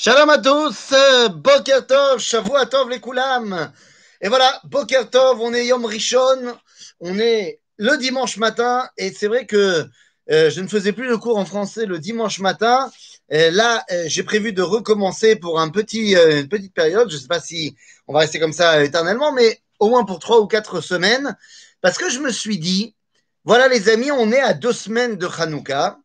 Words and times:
Shalom 0.00 0.30
à 0.30 0.38
tous, 0.38 0.94
Boker 1.34 1.84
Tov, 1.84 2.88
les 2.88 3.00
Koulam. 3.00 3.72
Et 4.20 4.28
voilà, 4.28 4.60
Boker 4.62 5.10
Tov, 5.10 5.40
on 5.40 5.52
est 5.52 5.66
Yom 5.66 5.84
Rishon, 5.84 6.56
on 7.00 7.18
est 7.18 7.58
le 7.78 7.96
dimanche 7.96 8.36
matin, 8.36 8.88
et 8.96 9.12
c'est 9.12 9.26
vrai 9.26 9.44
que 9.44 9.88
euh, 10.30 10.50
je 10.50 10.60
ne 10.60 10.68
faisais 10.68 10.92
plus 10.92 11.08
le 11.08 11.18
cours 11.18 11.36
en 11.36 11.44
français 11.44 11.84
le 11.84 11.98
dimanche 11.98 12.38
matin. 12.38 12.92
Et 13.28 13.50
là, 13.50 13.84
euh, 13.90 14.04
j'ai 14.06 14.22
prévu 14.22 14.52
de 14.52 14.62
recommencer 14.62 15.34
pour 15.34 15.58
un 15.58 15.68
petit, 15.68 16.14
euh, 16.14 16.42
une 16.42 16.48
petite 16.48 16.74
période. 16.74 17.10
Je 17.10 17.16
ne 17.16 17.20
sais 17.20 17.26
pas 17.26 17.40
si 17.40 17.74
on 18.06 18.12
va 18.12 18.20
rester 18.20 18.38
comme 18.38 18.52
ça 18.52 18.84
éternellement, 18.84 19.32
mais 19.32 19.60
au 19.80 19.88
moins 19.88 20.04
pour 20.04 20.20
trois 20.20 20.38
ou 20.38 20.46
quatre 20.46 20.80
semaines, 20.80 21.36
parce 21.80 21.98
que 21.98 22.08
je 22.08 22.20
me 22.20 22.30
suis 22.30 22.60
dit, 22.60 22.94
voilà 23.44 23.66
les 23.66 23.88
amis, 23.88 24.12
on 24.12 24.30
est 24.30 24.40
à 24.40 24.54
deux 24.54 24.72
semaines 24.72 25.16
de 25.16 25.26
Hanouka. 25.26 25.98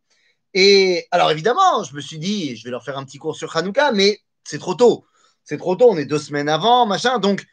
Et 0.54 1.08
alors 1.12 1.32
évidemment, 1.32 1.84
je 1.84 1.96
me 1.96 2.02
suis 2.02 2.20
dit, 2.20 2.56
je 2.56 2.64
vais 2.64 2.72
leur 2.72 2.84
faire 2.84 2.98
un 2.98 3.06
petit 3.06 3.18
cours 3.18 3.36
sur 3.36 3.56
Hanouka, 3.56 3.92
mais 3.92 4.20
c'est 4.44 4.60
trop 4.60 4.76
tôt. 4.76 5.06
C'est 5.44 5.58
trop 5.58 5.76
tôt, 5.76 5.90
on 5.90 5.98
est 5.98 6.06
deux 6.06 6.20
semaines 6.20 6.50
avant, 6.50 6.86
machin. 6.86 7.20
Donc, 7.20 7.46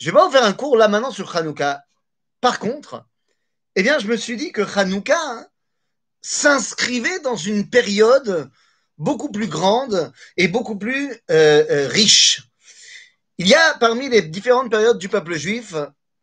je 0.00 0.06
vais 0.06 0.16
pas 0.16 0.26
vous 0.26 0.32
faire 0.32 0.44
un 0.44 0.52
cours 0.52 0.76
là 0.76 0.88
maintenant 0.88 1.10
sur 1.10 1.34
Hanouka. 1.36 1.82
Par 2.40 2.58
contre, 2.58 3.04
eh 3.76 3.82
bien, 3.82 3.98
je 3.98 4.06
me 4.06 4.16
suis 4.16 4.36
dit 4.36 4.52
que 4.52 4.62
Hanouka 4.62 5.18
hein, 5.18 5.46
s'inscrivait 6.20 7.20
dans 7.20 7.36
une 7.36 7.68
période 7.68 8.50
beaucoup 8.96 9.30
plus 9.30 9.46
grande 9.46 10.12
et 10.36 10.48
beaucoup 10.48 10.76
plus 10.76 11.12
euh, 11.30 11.64
euh, 11.70 11.88
riche. 11.88 12.42
Il 13.38 13.46
y 13.46 13.54
a 13.54 13.74
parmi 13.78 14.08
les 14.08 14.22
différentes 14.22 14.70
périodes 14.70 14.98
du 14.98 15.08
peuple 15.08 15.34
juif 15.34 15.74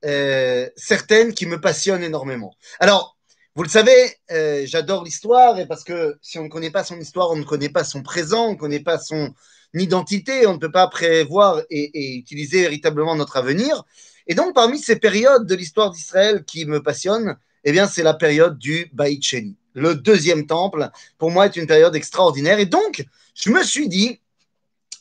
euh, 0.03 0.69
certaines 0.75 1.33
qui 1.33 1.45
me 1.45 1.59
passionnent 1.59 2.03
énormément. 2.03 2.53
Alors, 2.80 3.14
vous 3.55 3.64
le 3.64 3.70
savez, 3.70 4.12
euh, 4.32 4.64
j'adore 4.66 5.05
l'histoire 5.05 5.58
et 5.59 5.66
parce 5.66 5.86
que 5.86 6.18
si 6.22 6.38
on 6.38 6.44
ne 6.44 6.50
connaît 6.50 6.72
pas 6.72 6.84
son 6.84 7.00
histoire, 7.00 7.32
on 7.32 7.38
ne 7.38 7.45
connaît 7.45 7.70
pas 7.70 7.86
son 7.86 8.04
présent, 8.04 8.48
on 8.48 8.52
ne 8.52 8.58
connaît 8.58 8.81
pas 8.81 9.00
son 9.00 9.34
identité, 9.73 10.45
on 10.45 10.55
ne 10.55 10.59
peut 10.59 10.73
pas 10.73 10.88
prévoir 10.88 11.62
et, 11.70 12.17
utiliser 12.17 12.64
véritablement 12.64 13.16
notre 13.16 13.38
avenir. 13.38 13.86
Et 14.28 14.36
donc, 14.36 14.53
parmi 14.53 14.78
ces 14.78 14.97
périodes 14.97 15.47
de 15.47 15.56
l'histoire 15.56 15.92
d'Israël 15.92 16.44
qui 16.44 16.66
me 16.66 16.84
passionnent, 16.84 17.38
eh 17.64 17.72
bien, 17.72 17.88
c'est 17.88 18.03
la 18.03 18.14
période 18.14 18.58
du 18.58 18.89
Baït 18.92 19.23
Sheni. 19.23 19.56
Le 19.73 19.95
deuxième 19.95 20.47
temple, 20.47 20.90
pour 21.17 21.31
moi, 21.31 21.45
est 21.45 21.56
une 21.56 21.67
période 21.67 21.95
extraordinaire. 21.95 22.59
Et 22.59 22.66
donc, 22.66 23.06
je 23.36 23.52
me 23.52 23.64
suis 23.64 23.88
dit, 23.88 24.19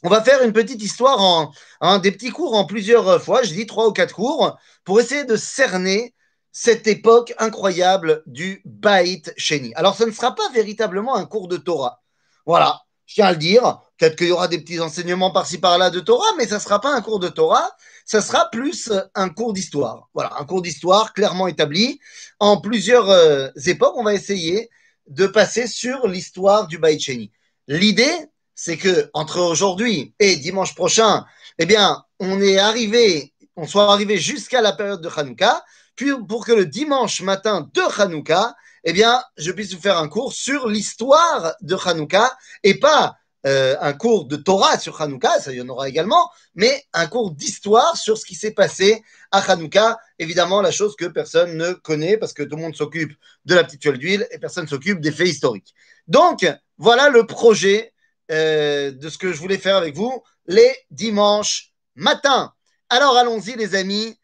on 0.05 0.09
va 0.09 0.23
faire 0.23 0.43
une 0.45 0.53
petite 0.53 0.81
histoire 0.81 1.53
en 1.81 1.99
des 1.99 2.13
petits 2.13 2.31
cours 2.31 2.55
en 2.55 2.67
plusieurs 2.67 3.21
fois. 3.21 3.43
J'ai 3.43 3.57
dit 3.57 3.67
trois 3.67 3.89
ou 3.89 3.93
quatre 3.93 4.15
cours 4.15 4.57
pour 4.85 5.01
essayer 5.01 5.25
de 5.25 5.35
cerner 5.35 6.15
cette 6.57 6.87
époque 6.87 7.35
incroyable 7.39 8.23
du 8.27 8.63
Baït 8.65 9.35
Sheni. 9.37 9.75
Alors, 9.75 9.97
ce 9.97 10.05
ne 10.05 10.13
sera 10.13 10.37
pas 10.37 10.49
véritablement 10.55 11.17
un 11.17 11.27
cours 11.27 11.49
de 11.49 11.57
Torah. 11.57 12.01
Voilà, 12.47 12.83
je 13.07 13.17
tiens 13.17 13.27
à 13.27 13.33
le 13.33 13.39
dire. 13.39 13.81
Peut-être 13.99 14.15
qu'il 14.15 14.29
y 14.29 14.31
aura 14.31 14.47
des 14.47 14.61
petits 14.61 14.79
enseignements 14.79 15.33
par-ci 15.33 15.59
par-là 15.59 15.91
de 15.91 15.99
Torah, 15.99 16.29
mais 16.39 16.47
ça 16.47 16.55
ne 16.55 16.61
sera 16.61 16.81
pas 16.81 16.95
un 16.95 17.03
cours 17.03 17.19
de 17.19 17.29
Torah. 17.29 17.69
Ça 18.07 18.23
sera 18.23 18.49
plus 18.51 18.93
un 19.17 19.31
cours 19.31 19.53
d'histoire. 19.53 20.09
Voilà, 20.15 20.33
un 20.39 20.45
cours 20.45 20.63
d'histoire 20.63 21.13
clairement 21.13 21.49
établi. 21.49 21.99
En 22.39 22.61
plusieurs 22.61 23.11
euh, 23.11 23.49
époques, 23.67 23.97
on 23.97 24.05
va 24.05 24.15
essayer 24.15 24.71
de 25.09 25.27
passer 25.27 25.67
sur 25.67 26.07
l'histoire 26.07 26.69
du 26.69 26.79
Baït 26.79 27.01
Sheni. 27.01 27.33
L'idée, 27.67 28.15
c'est 28.55 28.77
que 28.77 29.11
entre 29.13 29.41
aujourd'hui 29.41 30.15
et 30.21 30.37
dimanche 30.37 30.77
prochain, 30.77 31.27
eh 31.59 31.67
bien, 31.67 32.05
on 32.21 32.41
est 32.41 32.59
arrivé, 32.59 33.35
on 33.57 33.67
soit 33.67 33.93
arrivé 33.93 34.19
jusqu'à 34.19 34.61
la 34.61 34.73
période 34.73 35.01
de 35.01 35.09
Hanouka 35.09 35.65
puis 35.97 36.11
pour 36.29 36.47
que 36.47 36.53
le 36.53 36.67
dimanche 36.67 37.21
matin 37.23 37.69
de 37.73 38.01
Hanouka, 38.01 38.55
eh 38.85 38.93
bien, 38.93 39.23
je 39.37 39.51
puisse 39.53 39.73
vous 39.73 39.81
faire 39.81 39.99
un 39.99 40.09
cours 40.09 40.33
sur 40.33 40.69
l'histoire 40.69 41.55
de 41.63 41.75
Hanouka 41.75 42.37
et 42.63 42.79
pas 42.79 43.17
euh, 43.47 43.77
un 43.81 43.93
cours 43.93 44.25
de 44.27 44.37
Torah 44.37 44.79
sur 44.79 45.01
Hanouka, 45.01 45.39
ça 45.39 45.53
y 45.53 45.61
en 45.61 45.69
aura 45.69 45.89
également, 45.89 46.31
mais 46.55 46.83
un 46.95 47.07
cours 47.07 47.31
d'histoire 47.31 47.97
sur 47.97 48.17
ce 48.17 48.25
qui 48.25 48.35
s'est 48.35 48.53
passé 48.53 49.03
à 49.31 49.41
Hanouka. 49.41 49.99
Évidemment, 50.19 50.63
la 50.63 50.71
chose 50.71 50.97
que 50.97 51.05
personne 51.05 51.57
ne 51.57 51.73
connaît 51.73 52.17
parce 52.17 52.33
que 52.33 52.43
tout 52.43 52.57
le 52.57 52.63
monde 52.63 52.75
s'occupe 52.75 53.13
de 53.45 53.55
la 53.55 53.65
petite 53.65 53.81
tuile 53.81 53.99
d'huile 53.99 54.27
et 54.31 54.39
personne 54.39 54.67
s'occupe 54.67 55.01
des 55.01 55.13
faits 55.13 55.29
historiques. 55.29 55.75
Donc, 56.09 56.47
voilà 56.79 57.11
le 57.11 57.27
projet 57.27 57.93
euh, 58.31 58.91
de 58.93 59.09
ce 59.11 59.19
que 59.19 59.33
je 59.33 59.39
voulais 59.39 59.59
faire 59.59 59.77
avec 59.77 59.95
vous 59.95 60.23
les 60.47 60.75
dimanches 60.91 61.73
matins. 61.95 62.53
Alors, 62.89 63.17
allons-y, 63.17 63.57
les 63.57 63.75
amis 63.75 64.19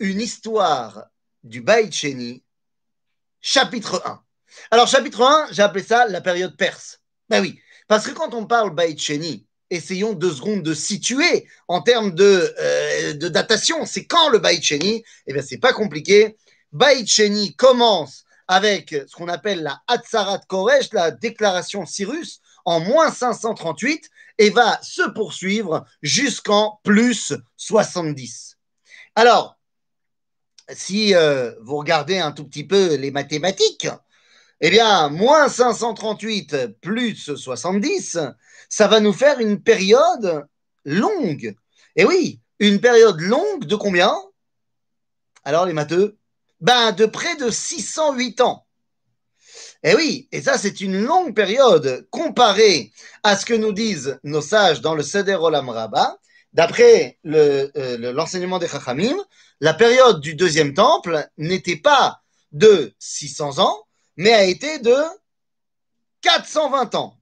une 0.00 0.20
histoire 0.20 1.06
du 1.44 1.60
Baït 1.60 1.94
chapitre 3.40 4.02
1. 4.04 4.20
Alors, 4.70 4.88
chapitre 4.88 5.22
1, 5.22 5.52
j'ai 5.52 5.62
appelé 5.62 5.84
ça 5.84 6.06
la 6.08 6.20
période 6.20 6.56
perse. 6.56 7.00
Ben 7.28 7.40
oui, 7.40 7.60
parce 7.86 8.06
que 8.06 8.12
quand 8.12 8.34
on 8.34 8.46
parle 8.46 8.74
Baït 8.74 8.98
Sheni, 8.98 9.46
essayons 9.68 10.14
deux 10.14 10.32
secondes 10.32 10.62
de 10.62 10.74
situer 10.74 11.46
en 11.68 11.82
termes 11.82 12.12
de, 12.12 12.54
euh, 12.58 13.12
datation. 13.28 13.86
C'est 13.86 14.06
quand 14.06 14.30
le 14.30 14.38
Baït 14.38 14.64
Eh 14.72 15.32
bien, 15.32 15.42
c'est 15.42 15.58
pas 15.58 15.72
compliqué. 15.72 16.36
Baït 16.72 17.08
commence 17.56 18.24
avec 18.48 18.90
ce 19.06 19.14
qu'on 19.14 19.28
appelle 19.28 19.62
la 19.62 19.80
Hatzarat 19.86 20.40
Koresh, 20.48 20.92
la 20.92 21.12
déclaration 21.12 21.86
Cyrus, 21.86 22.40
en 22.64 22.80
moins 22.80 23.12
538 23.12 24.10
et 24.38 24.50
va 24.50 24.80
se 24.82 25.08
poursuivre 25.10 25.84
jusqu'en 26.02 26.80
plus 26.82 27.32
70. 27.56 28.56
Alors, 29.14 29.59
si 30.74 31.14
euh, 31.14 31.52
vous 31.62 31.76
regardez 31.76 32.18
un 32.18 32.32
tout 32.32 32.44
petit 32.44 32.64
peu 32.64 32.94
les 32.94 33.10
mathématiques, 33.10 33.88
eh 34.60 34.70
bien, 34.70 35.08
moins 35.08 35.48
538 35.48 36.80
plus 36.80 37.34
70, 37.34 38.18
ça 38.68 38.88
va 38.88 39.00
nous 39.00 39.12
faire 39.12 39.40
une 39.40 39.62
période 39.62 40.46
longue. 40.84 41.54
Et 41.96 42.04
oui, 42.04 42.40
une 42.58 42.80
période 42.80 43.20
longue 43.20 43.64
de 43.64 43.76
combien? 43.76 44.14
Alors, 45.44 45.66
les 45.66 45.72
matheux? 45.72 46.18
Ben, 46.60 46.92
de 46.92 47.06
près 47.06 47.36
de 47.36 47.50
608 47.50 48.42
ans. 48.42 48.66
Et 49.82 49.94
oui, 49.94 50.28
et 50.30 50.42
ça, 50.42 50.58
c'est 50.58 50.82
une 50.82 51.02
longue 51.02 51.34
période 51.34 52.06
comparée 52.10 52.92
à 53.22 53.36
ce 53.36 53.46
que 53.46 53.54
nous 53.54 53.72
disent 53.72 54.18
nos 54.24 54.42
sages 54.42 54.82
dans 54.82 54.94
le 54.94 55.02
Seder 55.02 55.36
Olam 55.36 55.70
Rabbah, 55.70 56.18
d'après 56.52 57.18
l'enseignement 57.24 58.56
euh, 58.56 58.60
des 58.60 58.68
Chachamim, 58.68 59.16
la 59.60 59.74
période 59.74 60.20
du 60.20 60.34
deuxième 60.34 60.74
temple 60.74 61.28
n'était 61.36 61.76
pas 61.76 62.22
de 62.52 62.94
600 62.98 63.58
ans, 63.58 63.86
mais 64.16 64.32
a 64.32 64.44
été 64.44 64.78
de 64.78 64.96
420 66.22 66.94
ans. 66.94 67.20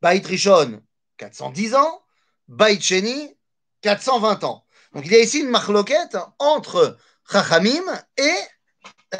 Baït 0.00 0.26
Rishon, 0.26 0.82
410 1.18 1.74
ans. 1.74 2.02
Baït 2.48 2.82
Sheni, 2.82 3.36
420 3.82 4.44
ans. 4.44 4.66
Donc 4.92 5.06
il 5.06 5.12
y 5.12 5.16
a 5.16 5.20
ici 5.20 5.40
une 5.40 5.48
marloquette 5.48 6.16
entre 6.38 6.98
Chachamim 7.30 7.84
et 8.16 8.34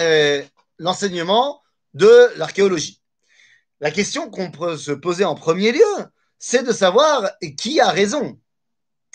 euh, 0.01 0.43
l'enseignement 0.79 1.63
de 1.95 2.31
l'archéologie. 2.37 3.01
La 3.81 3.91
question 3.91 4.31
qu'on 4.31 4.51
peut 4.51 4.77
se 4.77 4.93
poser 4.93 5.25
en 5.25 5.35
premier 5.35 5.73
lieu, 5.73 6.07
c'est 6.39 6.63
de 6.63 6.73
savoir 6.73 7.31
qui 7.57 7.81
a 7.81 7.91
raison. 7.91 8.39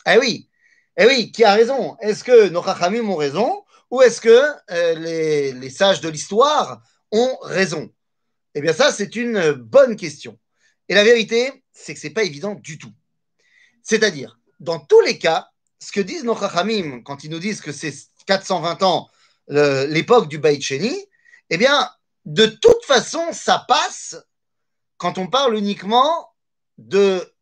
Eh 0.05 0.17
oui, 0.17 0.49
eh 0.97 1.05
oui, 1.05 1.31
qui 1.31 1.43
a 1.43 1.53
raison 1.53 1.95
Est-ce 2.01 2.23
que 2.23 2.49
nos 2.49 2.63
Chachamim 2.63 3.07
ont 3.09 3.15
raison 3.15 3.63
ou 3.89 4.01
est-ce 4.01 4.19
que 4.19 4.43
euh, 4.71 4.95
les, 4.95 5.53
les, 5.53 5.69
sages 5.69 6.01
de 6.01 6.09
l'histoire 6.09 6.81
ont 7.11 7.37
raison? 7.43 7.89
Eh 8.55 8.61
bien, 8.61 8.73
ça, 8.73 8.91
c'est 8.91 9.15
une 9.15 9.51
bonne 9.51 9.95
question. 9.95 10.37
Et 10.89 10.95
la 10.95 11.03
vérité, 11.03 11.63
c'est 11.71 11.93
que 11.93 11.99
ce 11.99 12.07
n'est 12.07 12.13
pas 12.13 12.23
évident 12.23 12.55
du 12.55 12.77
tout. 12.77 12.91
C'est-à-dire, 13.83 14.39
dans 14.59 14.79
tous 14.79 14.99
les 15.01 15.17
cas, 15.17 15.49
ce 15.79 15.91
que 15.91 16.01
disent 16.01 16.23
nos 16.23 16.35
Chachamim 16.35 17.01
quand 17.03 17.23
ils 17.23 17.29
nous 17.29 17.39
disent 17.39 17.61
que 17.61 17.71
c'est 17.71 17.93
420 18.25 18.83
ans 18.83 19.09
l'époque 19.47 20.27
du 20.27 20.39
Baït 20.39 20.61
Sheni, 20.61 21.05
eh 21.49 21.57
bien, 21.57 21.89
de 22.25 22.45
toute 22.45 22.83
façon, 22.83 23.31
ça 23.31 23.63
passe 23.67 24.17
quand 24.97 25.17
on 25.17 25.27
parle 25.27 25.55
uniquement 25.55 26.33
de 26.77 27.33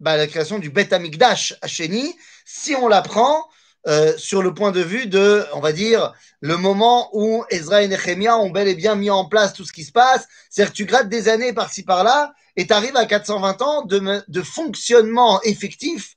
bah, 0.00 0.16
la 0.16 0.26
création 0.26 0.58
du 0.58 0.70
Bet 0.70 0.94
Amikdash 0.94 1.54
à 1.60 1.66
Sheni, 1.66 2.16
si 2.54 2.74
on 2.74 2.86
la 2.86 3.00
prend 3.00 3.48
euh, 3.88 4.16
sur 4.18 4.42
le 4.42 4.52
point 4.52 4.72
de 4.72 4.82
vue 4.82 5.06
de, 5.06 5.44
on 5.54 5.60
va 5.60 5.72
dire, 5.72 6.12
le 6.40 6.58
moment 6.58 7.08
où 7.14 7.44
Ezra 7.50 7.82
et 7.82 7.88
Nehemia 7.88 8.36
ont 8.36 8.50
bel 8.50 8.68
et 8.68 8.74
bien 8.74 8.94
mis 8.94 9.10
en 9.10 9.24
place 9.24 9.54
tout 9.54 9.64
ce 9.64 9.72
qui 9.72 9.84
se 9.84 9.90
passe. 9.90 10.28
C'est-à-dire 10.50 10.72
que 10.72 10.76
tu 10.76 10.84
grattes 10.84 11.08
des 11.08 11.28
années 11.28 11.54
par-ci 11.54 11.82
par-là 11.82 12.34
et 12.56 12.66
tu 12.66 12.72
arrives 12.74 12.96
à 12.96 13.06
420 13.06 13.62
ans 13.62 13.82
de, 13.82 14.42
fonctionnement 14.42 15.40
effectif 15.42 16.16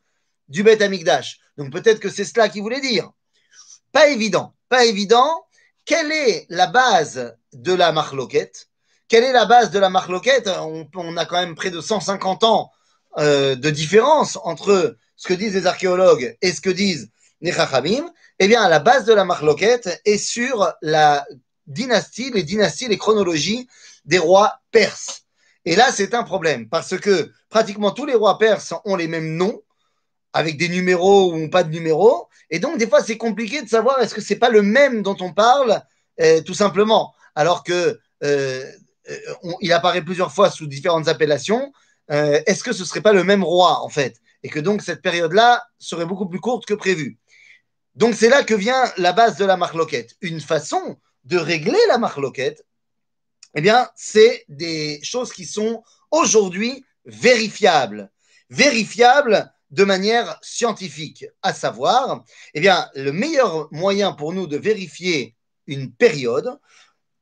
du 0.49 0.61
Bet 0.61 0.83
Amikdash. 0.83 1.39
Donc 1.57 1.71
peut-être 1.71 1.99
que 1.99 2.09
c'est 2.09 2.25
cela 2.25 2.49
qu'il 2.49 2.61
voulait 2.61 2.81
dire. 2.81 3.09
Pas 3.93 4.09
évident, 4.09 4.53
pas 4.67 4.83
évident. 4.85 5.45
Quelle 5.85 6.11
est 6.11 6.45
la 6.49 6.67
base 6.67 7.38
de 7.53 7.73
la 7.73 7.93
marloquette? 7.93 8.67
Quelle 9.07 9.23
est 9.23 9.33
la 9.33 9.45
base 9.45 9.71
de 9.71 9.79
la 9.79 9.89
marloquette? 9.89 10.49
On, 10.49 10.85
on 10.95 11.17
a 11.17 11.25
quand 11.25 11.39
même 11.39 11.55
près 11.55 11.71
de 11.71 11.79
150 11.79 12.43
ans 12.43 12.71
euh, 13.17 13.55
de 13.55 13.69
différence 13.69 14.38
entre 14.43 14.97
ce 15.15 15.27
que 15.27 15.33
disent 15.33 15.53
les 15.53 15.67
archéologues 15.67 16.38
et 16.41 16.51
ce 16.51 16.62
que 16.62 16.69
disent 16.69 17.09
les 17.41 17.51
Chachamim, 17.51 18.09
eh 18.39 18.47
bien, 18.47 18.67
la 18.69 18.79
base 18.79 19.06
de 19.06 19.13
la 19.13 19.25
marloquette 19.25 20.01
est 20.06 20.17
sur 20.17 20.73
la 20.81 21.25
dynastie, 21.67 22.31
les 22.31 22.44
dynasties, 22.44 22.88
les 22.88 22.97
chronologies 22.97 23.67
des 24.06 24.17
rois 24.17 24.59
perses. 24.71 25.23
Et 25.65 25.75
là, 25.75 25.91
c'est 25.91 26.13
un 26.13 26.23
problème 26.23 26.69
parce 26.69 26.97
que 26.97 27.31
pratiquement 27.50 27.91
tous 27.91 28.06
les 28.06 28.15
rois 28.15 28.38
perses 28.38 28.73
ont 28.85 28.95
les 28.95 29.07
mêmes 29.07 29.35
noms, 29.35 29.62
avec 30.35 30.57
des 30.57 30.67
numéros 30.67 31.33
ou 31.33 31.50
pas 31.50 31.63
de 31.63 31.71
numéros. 31.71 32.27
Et 32.50 32.59
donc, 32.59 32.77
des 32.77 32.88
fois, 32.88 33.01
c'est 33.01 33.17
compliqué 33.17 33.62
de 33.62 33.69
savoir 33.69 34.01
est-ce 34.01 34.13
que 34.13 34.21
c'est 34.21 34.35
pas 34.35 34.50
le 34.50 34.62
même 34.62 35.01
dont 35.01 35.15
on 35.21 35.31
parle, 35.31 35.81
euh, 36.19 36.41
tout 36.41 36.53
simplement. 36.53 37.13
Alors 37.35 37.63
que 37.63 38.00
euh, 38.23 38.63
euh, 39.09 39.17
il 39.62 39.71
apparaît 39.71 40.03
plusieurs 40.03 40.33
fois 40.33 40.51
sous 40.51 40.67
différentes 40.67 41.07
appellations. 41.07 41.71
Est-ce 42.09 42.63
que 42.63 42.73
ce 42.73 42.85
serait 42.85 43.01
pas 43.01 43.13
le 43.13 43.23
même 43.23 43.44
roi, 43.44 43.81
en 43.81 43.89
fait? 43.89 44.17
Et 44.45 44.47
que 44.47 44.59
donc, 44.59 44.83
cette 44.83 45.01
période-là 45.01 45.65
serait 45.80 46.06
beaucoup 46.06 46.30
plus 46.30 46.39
courte 46.39 46.68
que 46.68 46.75
prévu. 46.75 47.18
Donc, 47.95 48.13
c'est 48.13 48.30
là 48.30 48.44
que 48.44 48.53
vient 48.53 48.83
la 48.95 49.12
base 49.12 49.38
de 49.38 49.45
la 49.45 49.57
marloquette. 49.57 50.15
Une 50.21 50.39
façon 50.39 51.00
de 51.24 51.38
régler 51.38 51.80
la 51.88 51.97
marloquette, 51.97 52.63
eh 53.56 53.62
bien, 53.62 53.89
c'est 53.95 54.45
des 54.47 55.00
choses 55.01 55.33
qui 55.33 55.45
sont 55.45 55.81
aujourd'hui 56.12 56.86
vérifiables. 57.06 58.12
Vérifiables 58.51 59.51
de 59.71 59.83
manière 59.83 60.38
scientifique, 60.44 61.25
à 61.41 61.51
savoir, 61.51 62.24
eh 62.53 62.62
le 62.62 63.09
meilleur 63.09 63.68
moyen 63.71 64.12
pour 64.12 64.31
nous 64.31 64.45
de 64.45 64.57
vérifier 64.57 65.36
une 65.65 65.91
période, 65.91 66.59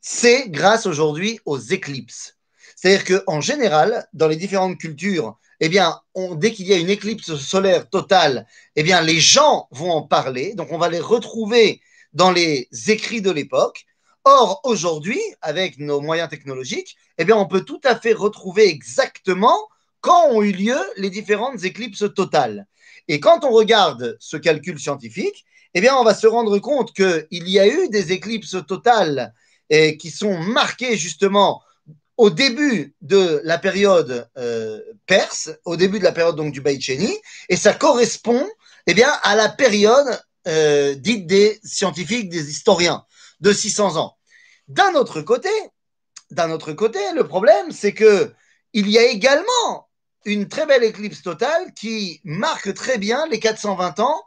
c'est 0.02 0.50
grâce 0.50 0.88
aujourd'hui 0.88 1.40
aux 1.46 1.58
éclipses. 1.58 2.36
C'est-à-dire 2.83 3.24
qu'en 3.24 3.39
général, 3.39 4.09
dans 4.12 4.27
les 4.27 4.35
différentes 4.35 4.77
cultures, 4.77 5.38
eh 5.62 5.69
bien, 5.69 6.01
on, 6.15 6.35
dès 6.35 6.51
qu'il 6.51 6.68
y 6.68 6.74
a 6.74 6.77
une 6.77 6.89
éclipse 6.89 7.33
solaire 7.38 7.89
totale, 7.89 8.45
eh 8.75 8.83
bien, 8.83 9.00
les 9.00 9.21
gens 9.21 9.69
vont 9.71 9.91
en 9.91 10.01
parler. 10.01 10.53
Donc, 10.53 10.68
on 10.74 10.77
va 10.77 10.89
les 10.89 11.00
retrouver 11.00 11.80
dans 12.12 12.30
les 12.30 12.68
écrits 12.88 13.21
de 13.21 13.31
l'époque. 13.31 13.85
Or, 14.25 14.59
aujourd'hui, 14.65 15.21
avec 15.41 15.80
nos 15.80 16.01
moyens 16.01 16.30
technologiques, 16.30 16.97
eh 17.18 17.24
bien, 17.24 17.38
on 17.38 17.47
peut 17.47 17.62
tout 17.62 17.80
à 17.85 17.97
fait 17.97 18.12
retrouver 18.12 18.68
exactement 18.68 19.69
quand 20.01 20.31
ont 20.31 20.41
eu 20.41 20.51
lieu 20.51 20.80
les 20.97 21.09
différentes 21.09 21.63
éclipses 21.63 22.03
totales. 22.13 22.68
Et 23.07 23.21
quand 23.21 23.45
on 23.45 23.51
regarde 23.51 24.18
ce 24.19 24.35
calcul 24.35 24.77
scientifique, 24.77 25.45
eh 25.74 25.80
bien, 25.80 25.95
on 25.95 26.03
va 26.03 26.13
se 26.13 26.27
rendre 26.27 26.59
compte 26.59 26.94
qu'il 26.94 27.47
y 27.47 27.59
a 27.59 27.65
eu 27.68 27.88
des 27.88 28.12
éclipses 28.12 28.57
totales 28.68 29.33
et 29.69 29.95
qui 29.95 30.12
sont 30.12 30.38
marquées 30.38 30.97
justement 30.97 31.62
au 32.18 32.30
début 32.30 32.95
de 33.01 33.42
la 33.44 33.57
période 33.57 34.30
euh, 34.38 34.80
perse, 35.06 35.51
au 35.65 35.75
début 35.75 36.00
de 36.00 36.04
la 36.04 36.12
période 36.12 36.36
donc 36.36 36.54
du 36.54 36.62
Baïcheni, 36.62 37.13
et 37.50 37.56
ça 37.56 37.74
correspond 37.74 38.48
eh 38.88 38.94
bien, 38.94 39.12
à 39.24 39.36
la 39.36 39.50
période 39.50 40.19
euh, 40.48 40.94
dite 40.95 41.25
des 41.25 41.60
scientifiques, 41.63 42.30
des 42.30 42.50
historiens, 42.50 43.06
de 43.39 43.54
600 43.54 43.98
ans. 43.98 44.18
D'un 44.68 44.94
autre 44.95 45.21
côté, 45.21 45.50
d'un 46.31 46.51
autre 46.51 46.74
côté, 46.74 47.00
le 47.15 47.27
problème, 47.27 47.71
c'est 47.71 47.94
que 47.94 48.33
il 48.74 48.89
y 48.89 48.98
a 48.98 49.06
également 49.06 49.89
une 50.25 50.48
très 50.48 50.66
belle 50.66 50.83
éclipse 50.83 51.21
totale 51.21 51.74
qui 51.74 52.21
marque 52.24 52.74
très 52.74 52.98
bien 52.98 53.27
les 53.27 53.39
420 53.39 54.00
ans, 54.00 54.21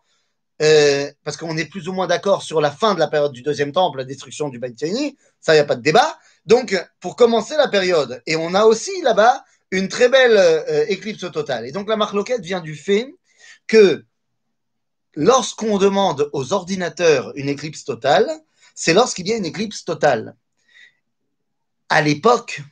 euh, 0.63 1.11
parce 1.25 1.37
qu'on 1.37 1.57
est 1.57 1.67
plus 1.67 1.89
ou 1.89 1.93
moins 1.93 2.07
d'accord 2.07 2.43
sur 2.43 2.61
la 2.61 2.71
fin 2.71 2.95
de 2.95 2.99
la 2.99 3.09
période 3.09 3.33
du 3.33 3.43
deuxième 3.43 3.73
temple, 3.73 3.99
la 3.99 4.05
destruction 4.05 4.49
du 4.49 4.59
Beit 4.59 4.75
ça, 5.41 5.53
il 5.53 5.57
n'y 5.57 5.61
a 5.61 5.65
pas 5.65 5.77
de 5.77 5.83
débat. 5.83 6.19
Donc, 6.47 6.77
pour 7.01 7.17
commencer 7.17 7.57
la 7.57 7.69
période, 7.69 8.23
et 8.27 8.37
on 8.37 8.55
a 8.55 8.65
aussi 8.65 9.03
là-bas 9.03 9.45
une 9.73 9.89
très 9.89 10.09
belle 10.09 10.37
euh, 10.37 10.87
éclipse 10.89 11.31
totale. 11.33 11.67
Et 11.67 11.73
donc, 11.73 11.89
la 11.89 11.97
marque 11.97 12.15
loquette 12.15 12.43
vient 12.43 12.61
du 12.61 12.77
fait 12.77 13.13
que 13.67 14.05
lorsqu'on 15.15 15.79
demande 15.79 16.31
aux 16.33 16.53
ordinateurs 16.53 17.33
une 17.35 17.49
éclipse 17.49 17.85
totale, 17.85 18.31
c'est 18.75 18.95
lorsqu'il 18.95 19.27
y 19.27 19.33
a 19.33 19.37
une 19.37 19.47
éclipse 19.47 19.85
totale. 19.85 20.37
À 21.89 22.03
l'époque, 22.03 22.63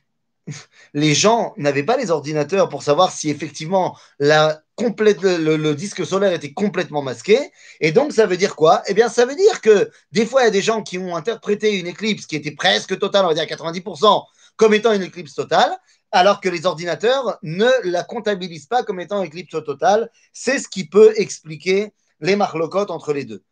les 0.94 1.14
gens 1.14 1.54
n'avaient 1.56 1.82
pas 1.82 1.96
les 1.96 2.10
ordinateurs 2.10 2.68
pour 2.68 2.82
savoir 2.82 3.10
si 3.10 3.30
effectivement 3.30 3.98
la 4.18 4.63
complète, 4.76 5.22
le, 5.22 5.74
disque 5.74 6.04
solaire 6.04 6.32
était 6.32 6.52
complètement 6.52 7.02
masqué. 7.02 7.50
Et 7.80 7.92
donc, 7.92 8.12
ça 8.12 8.26
veut 8.26 8.36
dire 8.36 8.56
quoi? 8.56 8.82
Eh 8.86 8.94
bien, 8.94 9.08
ça 9.08 9.24
veut 9.26 9.36
dire 9.36 9.60
que 9.60 9.90
des 10.12 10.26
fois, 10.26 10.42
il 10.42 10.44
y 10.44 10.48
a 10.48 10.50
des 10.50 10.62
gens 10.62 10.82
qui 10.82 10.98
ont 10.98 11.16
interprété 11.16 11.78
une 11.78 11.86
éclipse 11.86 12.26
qui 12.26 12.36
était 12.36 12.52
presque 12.52 12.98
totale, 12.98 13.24
on 13.24 13.28
va 13.28 13.34
dire 13.34 13.44
90%, 13.44 14.24
comme 14.56 14.74
étant 14.74 14.92
une 14.92 15.02
éclipse 15.02 15.34
totale, 15.34 15.76
alors 16.12 16.40
que 16.40 16.48
les 16.48 16.66
ordinateurs 16.66 17.38
ne 17.42 17.68
la 17.84 18.04
comptabilisent 18.04 18.66
pas 18.66 18.82
comme 18.82 19.00
étant 19.00 19.20
une 19.20 19.26
éclipse 19.26 19.50
totale. 19.64 20.10
C'est 20.32 20.58
ce 20.58 20.68
qui 20.68 20.88
peut 20.88 21.12
expliquer 21.16 21.92
les 22.20 22.36
marlocotes 22.36 22.90
entre 22.90 23.12
les 23.12 23.24
deux. 23.24 23.42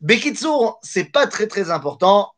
Bekitsour, 0.00 0.78
c'est 0.82 1.10
pas 1.12 1.26
très 1.26 1.46
très 1.46 1.70
important. 1.70 2.32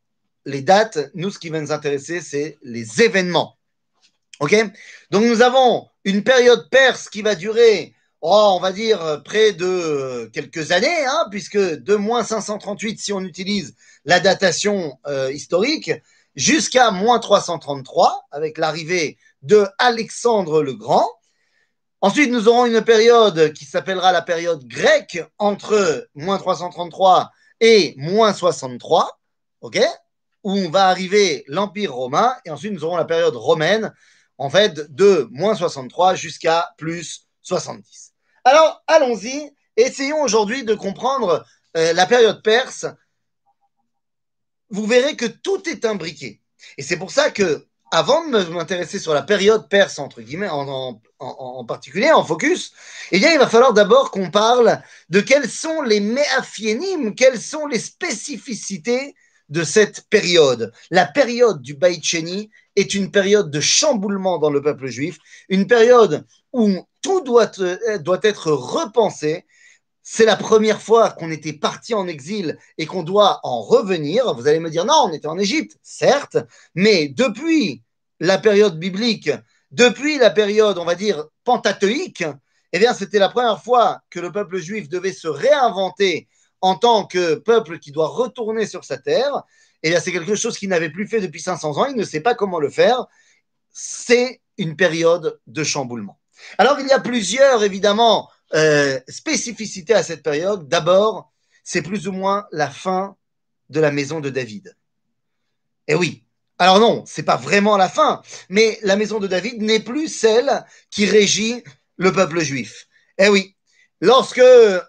Les 0.47 0.63
dates, 0.63 1.11
nous, 1.15 1.31
ce 1.31 1.39
qui 1.39 1.51
va 1.51 1.61
nous 1.61 1.73
intéresser, 1.73 2.21
c'est 2.21 2.59
les 2.63 3.03
événements. 3.03 3.59
Ok? 4.41 4.57
Donc 5.11 5.25
nous 5.25 5.43
avons 5.43 5.89
une 6.05 6.25
période 6.25 6.69
perse 6.71 7.09
qui 7.09 7.21
va 7.21 7.35
durer, 7.35 7.95
oh, 8.21 8.55
on 8.57 8.61
va 8.61 8.73
dire, 8.73 9.23
près 9.25 9.53
de 9.53 10.31
quelques 10.33 10.73
années, 10.73 11.05
hein, 11.07 11.27
puisque 11.31 11.59
de 11.59 11.95
moins 11.95 12.25
538, 12.25 13.01
si 13.01 13.13
on 13.13 13.21
utilise 13.21 13.75
la 14.05 14.21
datation 14.21 14.99
euh, 15.07 15.33
historique, 15.33 15.93
jusqu'à 16.35 16.91
moins 16.91 17.19
333, 17.19 18.27
avec 18.31 18.59
l'arrivée 18.59 19.19
de 19.43 19.67
Alexandre 19.79 20.63
le 20.63 20.75
Grand. 20.75 21.09
Ensuite, 22.03 22.31
nous 22.31 22.49
aurons 22.49 22.67
une 22.67 22.83
période 22.83 23.53
qui 23.53 23.65
s'appellera 23.65 24.13
la 24.13 24.23
période 24.23 24.67
grecque 24.67 25.23
entre 25.39 26.09
moins 26.15 26.39
333 26.39 27.31
et 27.61 27.95
moins 27.99 28.33
63, 28.33 29.21
ok 29.61 29.81
où 30.43 30.53
on 30.53 30.71
va 30.71 30.89
arriver 30.89 31.45
l'Empire 31.49 31.95
romain, 31.95 32.35
et 32.45 32.51
ensuite 32.51 32.73
nous 32.73 32.85
aurons 32.85 32.97
la 32.97 33.05
période 33.05 33.37
romaine 33.37 33.93
en 34.39 34.49
fait, 34.49 34.91
de 34.95 35.29
moins 35.31 35.55
63 35.55 36.15
jusqu'à 36.15 36.71
plus 36.79 37.27
70. 37.43 38.10
Alors, 38.45 38.83
allons-y. 38.87 39.53
Essayons 39.77 40.23
aujourd'hui 40.23 40.65
de 40.65 40.75
comprendre 40.75 41.45
euh, 41.77 41.93
la 41.93 42.07
période 42.07 42.43
perse. 42.43 42.87
Vous 44.71 44.87
verrez 44.87 45.17
que 45.17 45.27
tout 45.27 45.69
est 45.69 45.85
imbriqué. 45.85 46.41
Et 46.77 46.83
c'est 46.83 46.97
pour 46.97 47.11
ça 47.11 47.31
que, 47.31 47.67
avant 47.91 48.27
de 48.29 48.45
m'intéresser 48.45 48.99
sur 48.99 49.15
la 49.15 49.23
période 49.23 49.69
perse, 49.69 49.99
entre 49.99 50.21
guillemets, 50.21 50.49
en, 50.49 50.69
en, 50.69 51.01
en, 51.19 51.65
particulier, 51.65 52.13
en 52.13 52.25
focus, 52.25 52.73
eh 53.11 53.19
bien, 53.19 53.33
il 53.33 53.39
va 53.39 53.49
falloir 53.49 53.73
d'abord 53.73 54.11
qu'on 54.11 54.31
parle 54.31 54.83
de 55.09 55.21
quels 55.21 55.49
sont 55.49 55.83
les 55.83 56.01
méafiénim, 56.01 57.15
quelles 57.15 57.41
sont 57.41 57.67
les 57.67 57.81
spécificités 57.81 59.15
de 59.49 59.65
cette 59.65 60.09
période. 60.09 60.73
La 60.91 61.07
période 61.07 61.61
du 61.61 61.75
Baïcheni 61.75 62.51
est 62.77 62.95
une 62.95 63.11
période 63.11 63.51
de 63.51 63.61
chamboulement 63.61 64.39
dans 64.39 64.51
le 64.51 64.63
peuple 64.63 64.87
juif, 64.87 65.19
une 65.49 65.67
période 65.67 66.25
où 66.53 66.87
tout 67.03 67.21
doit, 67.23 67.51
euh, 67.61 67.99
doit 67.99 68.21
être 68.23 68.53
repensé. 68.53 69.47
C'est 70.03 70.25
la 70.25 70.37
première 70.37 70.81
fois 70.81 71.11
qu'on 71.11 71.31
était 71.31 71.53
parti 71.53 71.95
en 71.95 72.09
exil 72.09 72.59
et 72.79 72.87
qu'on 72.87 73.03
doit 73.03 73.41
en 73.43 73.61
revenir. 73.61 74.35
Vous 74.35 74.49
allez 74.49 74.61
me 74.61 74.71
dire, 74.71 74.85
non, 74.85 75.07
on 75.07 75.13
était 75.13 75.29
en 75.29 75.39
Égypte, 75.39 75.79
certes, 75.83 76.39
mais 76.75 77.09
depuis 77.09 77.83
la 78.19 78.39
période 78.39 78.79
biblique, 78.79 79.31
depuis 79.71 80.19
la 80.19 80.31
période, 80.31 80.79
on 80.79 80.85
va 80.85 80.95
dire, 80.95 81.27
pentateuique, 81.45 82.25
eh 82.73 82.79
bien, 82.79 82.95
c'était 82.95 83.19
la 83.19 83.29
première 83.29 83.63
fois 83.63 84.01
que 84.11 84.21
le 84.21 84.33
peuple 84.33 84.59
juif 84.59 84.89
devait 84.89 85.13
se 85.13 85.29
réinventer 85.29 86.29
en 86.61 86.77
tant 86.77 87.07
que 87.07 87.35
peuple 87.35 87.79
qui 87.79 87.93
doit 87.93 88.09
retourner 88.09 88.67
sur 88.67 88.85
sa 88.85 88.99
terre, 88.99 89.43
et 89.83 89.99
c'est 89.99 90.13
quelque 90.13 90.35
chose 90.35 90.59
qu'il 90.59 90.69
n'avait 90.69 90.91
plus 90.91 91.07
fait 91.07 91.21
depuis 91.21 91.41
500 91.41 91.79
ans, 91.79 91.87
il 91.87 91.97
ne 91.97 92.05
sait 92.05 92.21
pas 92.21 92.35
comment 92.35 92.61
le 92.61 92.69
faire. 92.69 93.07
C'est 93.71 94.43
une 94.59 94.77
période 94.77 95.41
de 95.47 95.65
chamboulement. 95.65 96.20
Alors, 96.59 96.79
il 96.81 96.87
y 96.87 96.93
a 96.93 97.01
plusieurs, 97.01 97.63
évidemment, 97.65 98.31
euh, 98.55 98.99
spécificités 99.09 99.95
à 99.95 100.03
cette 100.03 100.23
période. 100.23 100.69
D'abord, 100.69 101.33
c'est 101.63 101.83
plus 101.83 102.09
ou 102.09 102.13
moins 102.13 102.47
la 102.51 102.69
fin 102.69 103.17
de 103.69 103.81
la 103.81 103.93
maison 103.93 104.21
de 104.21 104.31
David. 104.31 104.77
Et 105.87 105.95
oui. 105.95 106.25
Alors 106.59 106.79
non, 106.79 107.05
c'est 107.07 107.23
pas 107.23 107.37
vraiment 107.37 107.79
la 107.79 107.89
fin, 107.89 108.21
mais 108.51 108.79
la 108.83 108.97
maison 108.97 109.19
de 109.19 109.27
David 109.27 109.63
n'est 109.63 109.81
plus 109.81 110.09
celle 110.09 110.65
qui 110.91 111.07
régit 111.07 111.65
le 111.97 112.13
peuple 112.13 112.41
juif. 112.41 112.87
Eh 113.17 113.29
oui. 113.29 113.57
Lorsque 114.03 114.43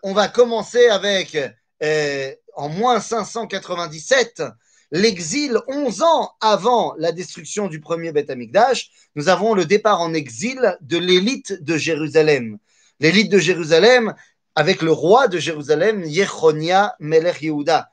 on 0.03 0.13
va 0.13 0.27
commencer 0.27 0.87
avec 0.87 1.37
euh, 1.81 2.35
en 2.55 2.67
moins 2.67 2.99
597, 2.99 4.43
l'exil 4.91 5.57
11 5.67 6.01
ans 6.03 6.31
avant 6.41 6.93
la 6.97 7.11
destruction 7.11 7.67
du 7.67 7.79
premier 7.79 8.11
Beth 8.11 8.29
Amikdash, 8.29 8.91
nous 9.15 9.29
avons 9.29 9.53
le 9.53 9.65
départ 9.65 10.01
en 10.01 10.13
exil 10.13 10.77
de 10.81 10.97
l'élite 10.97 11.63
de 11.63 11.77
Jérusalem. 11.77 12.57
L'élite 12.99 13.31
de 13.31 13.39
Jérusalem 13.39 14.13
avec 14.55 14.81
le 14.81 14.91
roi 14.91 15.27
de 15.27 15.39
Jérusalem, 15.39 16.03
Yechonia 16.03 16.95
Melech 16.99 17.41
Yehuda. 17.41 17.89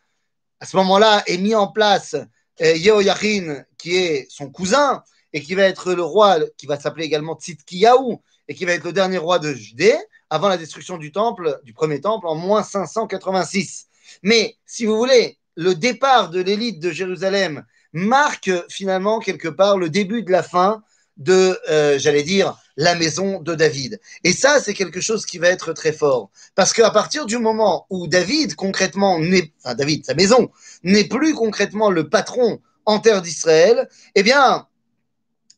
À 0.60 0.66
ce 0.66 0.76
moment-là 0.76 1.22
est 1.26 1.38
mis 1.38 1.54
en 1.54 1.68
place 1.68 2.16
euh, 2.60 2.76
Yehoyachin, 2.76 3.62
qui 3.78 3.96
est 3.96 4.26
son 4.28 4.50
cousin, 4.50 5.04
et 5.32 5.40
qui 5.40 5.54
va 5.54 5.62
être 5.64 5.94
le 5.94 6.02
roi, 6.02 6.38
qui 6.56 6.66
va 6.66 6.80
s'appeler 6.80 7.04
également 7.04 7.36
Tzidkiyahu, 7.36 8.16
et 8.48 8.54
qui 8.54 8.64
va 8.64 8.72
être 8.72 8.84
le 8.84 8.92
dernier 8.92 9.18
roi 9.18 9.38
de 9.38 9.52
Judée, 9.52 9.96
avant 10.30 10.48
la 10.48 10.56
destruction 10.56 10.98
du 10.98 11.12
temple, 11.12 11.60
du 11.64 11.72
premier 11.72 12.00
temple, 12.00 12.26
en 12.26 12.34
moins 12.34 12.62
586. 12.62 13.86
Mais, 14.22 14.56
si 14.66 14.86
vous 14.86 14.96
voulez, 14.96 15.37
le 15.58 15.74
départ 15.74 16.30
de 16.30 16.40
l'élite 16.40 16.78
de 16.78 16.92
Jérusalem 16.92 17.64
marque 17.92 18.52
finalement 18.70 19.18
quelque 19.18 19.48
part 19.48 19.76
le 19.76 19.90
début 19.90 20.22
de 20.22 20.30
la 20.30 20.44
fin 20.44 20.84
de, 21.16 21.58
euh, 21.68 21.98
j'allais 21.98 22.22
dire, 22.22 22.56
la 22.76 22.94
maison 22.94 23.40
de 23.40 23.56
David. 23.56 24.00
Et 24.22 24.32
ça, 24.32 24.60
c'est 24.60 24.72
quelque 24.72 25.00
chose 25.00 25.26
qui 25.26 25.38
va 25.38 25.48
être 25.48 25.72
très 25.72 25.92
fort. 25.92 26.30
Parce 26.54 26.72
qu'à 26.72 26.92
partir 26.92 27.26
du 27.26 27.38
moment 27.38 27.88
où 27.90 28.06
David, 28.06 28.54
concrètement, 28.54 29.18
n'est, 29.18 29.52
enfin 29.64 29.74
David, 29.74 30.06
sa 30.06 30.14
maison, 30.14 30.48
n'est 30.84 31.08
plus 31.08 31.34
concrètement 31.34 31.90
le 31.90 32.08
patron 32.08 32.60
en 32.86 33.00
terre 33.00 33.20
d'Israël, 33.20 33.88
eh 34.14 34.22
bien, 34.22 34.68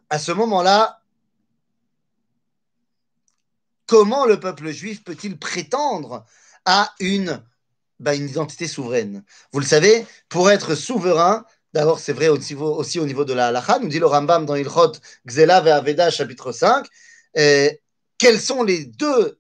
à 0.09 0.19
ce 0.19 0.33
moment-là, 0.33 1.03
comment 3.85 4.25
le 4.25 4.41
peuple 4.41 4.71
juif 4.71 5.05
peut-il 5.05 5.39
prétendre 5.39 6.25
à 6.65 6.95
une, 7.01 7.43
bah, 8.01 8.15
une 8.15 8.29
identité 8.29 8.67
souveraine 8.67 9.23
Vous 9.53 9.61
le 9.61 9.67
savez, 9.67 10.05
pour 10.29 10.51
être 10.51 10.75
souverain, 10.75 11.45
D'abord, 11.73 12.01
c'est 12.01 12.13
vrai 12.13 12.29
aussi, 12.29 12.99
au 12.99 13.07
niveau 13.07 13.25
de 13.25 13.33
la 13.33 13.49
halakha, 13.49 13.79
nous 13.79 13.87
dit 13.87 14.01
le 14.01 14.07
Rambam 14.07 14.45
dans 14.45 14.57
Ilchot 14.57 14.93
Gzela 15.25 15.61
ve 15.61 15.69
Aveda, 15.69 16.11
chapitre 16.11 16.51
5. 16.51 16.85
quels 17.33 18.41
sont 18.41 18.65
les 18.65 18.87
deux 18.87 19.39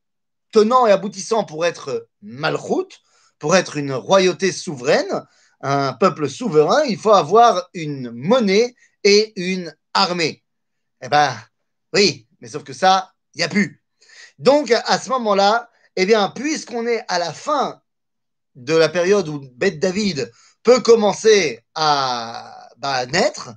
tenants 0.52 0.86
et 0.86 0.92
aboutissants 0.92 1.44
pour 1.44 1.66
être 1.66 2.08
malchoute, 2.22 3.00
pour 3.40 3.56
être 3.56 3.76
une 3.76 3.92
royauté 3.92 4.52
souveraine, 4.52 5.26
un 5.60 5.92
peuple 5.92 6.28
souverain 6.28 6.84
Il 6.84 6.98
faut 6.98 7.12
avoir 7.12 7.68
une 7.74 8.12
monnaie 8.12 8.76
et 9.02 9.32
une 9.34 9.74
armée. 9.92 10.44
Eh 11.02 11.08
ben, 11.08 11.34
oui, 11.92 12.28
mais 12.40 12.48
sauf 12.48 12.62
que 12.62 12.72
ça, 12.72 13.12
il 13.34 13.38
n'y 13.38 13.44
a 13.44 13.48
plus. 13.48 13.82
Donc, 14.38 14.70
à 14.70 14.98
ce 15.00 15.08
moment-là, 15.10 15.68
eh 15.96 16.06
bien, 16.06 16.28
puisqu'on 16.28 16.86
est 16.86 17.04
à 17.08 17.18
la 17.18 17.32
fin 17.32 17.82
de 18.54 18.74
la 18.74 18.88
période 18.88 19.28
où 19.28 19.40
Beth 19.54 19.78
David 19.78 20.30
peut 20.62 20.80
commencer 20.80 21.60
à 21.74 22.68
bah, 22.78 23.06
naître, 23.06 23.54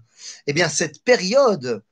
eh 0.48 0.54
bien 0.54 0.70
cette 0.70 1.04
période, 1.04 1.84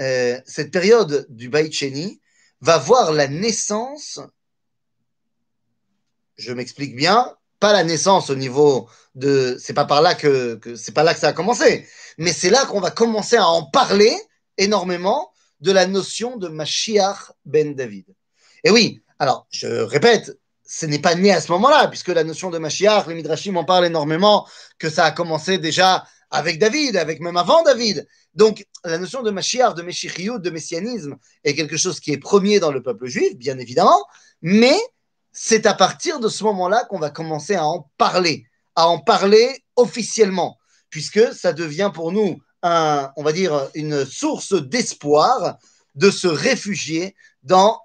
euh, 0.00 0.40
cette 0.46 0.70
période 0.70 1.26
du 1.28 1.48
Baïcheni 1.48 2.20
va 2.60 2.78
voir 2.78 3.12
la 3.12 3.28
naissance, 3.28 4.20
je 6.36 6.52
m'explique 6.52 6.96
bien, 6.96 7.34
pas 7.60 7.72
la 7.72 7.84
naissance 7.84 8.30
au 8.30 8.36
niveau 8.36 8.88
de, 9.14 9.56
c'est 9.60 9.74
pas 9.74 9.84
par 9.84 10.02
là 10.02 10.14
que, 10.14 10.56
que 10.56 10.76
c'est 10.76 10.92
pas 10.92 11.02
là 11.02 11.14
que 11.14 11.20
ça 11.20 11.28
a 11.28 11.32
commencé, 11.32 11.88
mais 12.18 12.32
c'est 12.32 12.50
là 12.50 12.66
qu'on 12.66 12.80
va 12.80 12.90
commencer 12.90 13.36
à 13.36 13.48
en 13.48 13.64
parler 13.64 14.16
énormément 14.56 15.32
de 15.60 15.72
la 15.72 15.86
notion 15.86 16.36
de 16.36 16.48
Mashiach 16.48 17.32
ben 17.44 17.74
David. 17.74 18.06
Et 18.64 18.70
oui, 18.70 19.02
alors 19.18 19.46
je 19.50 19.66
répète, 19.66 20.38
ce 20.70 20.84
n'est 20.84 20.98
pas 20.98 21.14
né 21.14 21.32
à 21.32 21.40
ce 21.40 21.50
moment-là, 21.52 21.88
puisque 21.88 22.08
la 22.08 22.24
notion 22.24 22.50
de 22.50 22.58
Mashiach, 22.58 23.06
les 23.06 23.14
Midrashim 23.14 23.56
en 23.56 23.64
parlent 23.64 23.86
énormément, 23.86 24.46
que 24.78 24.90
ça 24.90 25.06
a 25.06 25.10
commencé 25.10 25.56
déjà 25.56 26.04
avec 26.30 26.58
David, 26.58 26.96
avec 26.96 27.20
même 27.20 27.38
avant 27.38 27.62
David. 27.62 28.06
Donc, 28.34 28.66
la 28.84 28.98
notion 28.98 29.22
de 29.22 29.30
Mashiach, 29.30 29.74
de 29.74 29.82
Meshichiyut, 29.82 30.38
de 30.40 30.50
messianisme 30.50 31.16
est 31.42 31.54
quelque 31.54 31.78
chose 31.78 32.00
qui 32.00 32.12
est 32.12 32.18
premier 32.18 32.60
dans 32.60 32.70
le 32.70 32.82
peuple 32.82 33.06
juif, 33.06 33.34
bien 33.36 33.58
évidemment, 33.58 34.04
mais 34.42 34.76
c'est 35.32 35.64
à 35.64 35.72
partir 35.72 36.20
de 36.20 36.28
ce 36.28 36.44
moment-là 36.44 36.84
qu'on 36.84 36.98
va 36.98 37.08
commencer 37.08 37.54
à 37.54 37.64
en 37.64 37.90
parler, 37.96 38.44
à 38.76 38.88
en 38.88 38.98
parler 38.98 39.64
officiellement, 39.74 40.58
puisque 40.90 41.32
ça 41.32 41.54
devient 41.54 41.90
pour 41.94 42.12
nous, 42.12 42.40
un, 42.62 43.10
on 43.16 43.22
va 43.22 43.32
dire, 43.32 43.70
une 43.74 44.04
source 44.04 44.52
d'espoir 44.52 45.56
de 45.94 46.10
se 46.10 46.28
réfugier 46.28 47.14
dans 47.42 47.80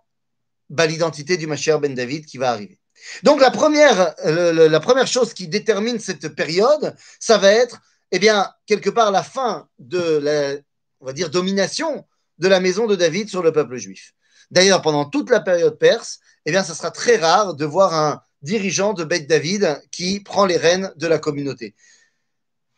l'identité 0.85 1.37
du 1.37 1.47
Mashiach 1.47 1.79
ben 1.79 1.93
David 1.93 2.25
qui 2.25 2.37
va 2.37 2.51
arriver. 2.51 2.79
Donc 3.23 3.41
la 3.41 3.51
première, 3.51 4.15
la 4.25 4.79
première 4.79 5.07
chose 5.07 5.33
qui 5.33 5.47
détermine 5.47 5.99
cette 5.99 6.29
période, 6.29 6.95
ça 7.19 7.37
va 7.37 7.51
être, 7.51 7.81
eh 8.11 8.19
bien, 8.19 8.49
quelque 8.65 8.89
part 8.89 9.11
la 9.11 9.23
fin 9.23 9.67
de 9.79 9.99
la, 9.99 10.55
on 10.99 11.05
va 11.05 11.13
dire, 11.13 11.29
domination 11.29 12.05
de 12.37 12.47
la 12.47 12.59
maison 12.59 12.87
de 12.87 12.95
David 12.95 13.29
sur 13.29 13.43
le 13.43 13.51
peuple 13.51 13.77
juif. 13.77 14.13
D'ailleurs, 14.51 14.81
pendant 14.81 15.05
toute 15.05 15.29
la 15.29 15.39
période 15.39 15.77
perse, 15.77 16.19
eh 16.45 16.51
bien, 16.51 16.63
ça 16.63 16.73
sera 16.73 16.91
très 16.91 17.17
rare 17.17 17.55
de 17.55 17.65
voir 17.65 17.93
un 17.93 18.21
dirigeant 18.41 18.93
de 18.93 19.03
Beth 19.03 19.27
David 19.27 19.81
qui 19.91 20.19
prend 20.19 20.45
les 20.45 20.57
rênes 20.57 20.91
de 20.95 21.07
la 21.07 21.17
communauté. 21.17 21.75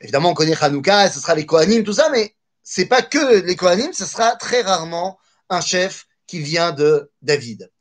Évidemment, 0.02 0.30
on 0.32 0.34
connaît 0.34 0.56
Hanouka, 0.62 1.10
ce 1.10 1.20
sera 1.20 1.36
les 1.36 1.46
Kohanim, 1.46 1.84
tout 1.84 1.94
ça, 1.94 2.10
mais 2.12 2.36
c'est 2.64 2.86
pas 2.86 3.02
que 3.02 3.42
les 3.42 3.56
Kohanim, 3.56 3.94
ce 3.94 4.06
sera 4.06 4.36
très 4.36 4.62
rarement 4.62 5.18
un 5.50 5.62
chef 5.62 6.06
qui 6.28 6.40
vient 6.40 6.72
de 6.72 7.12
David 7.22 7.72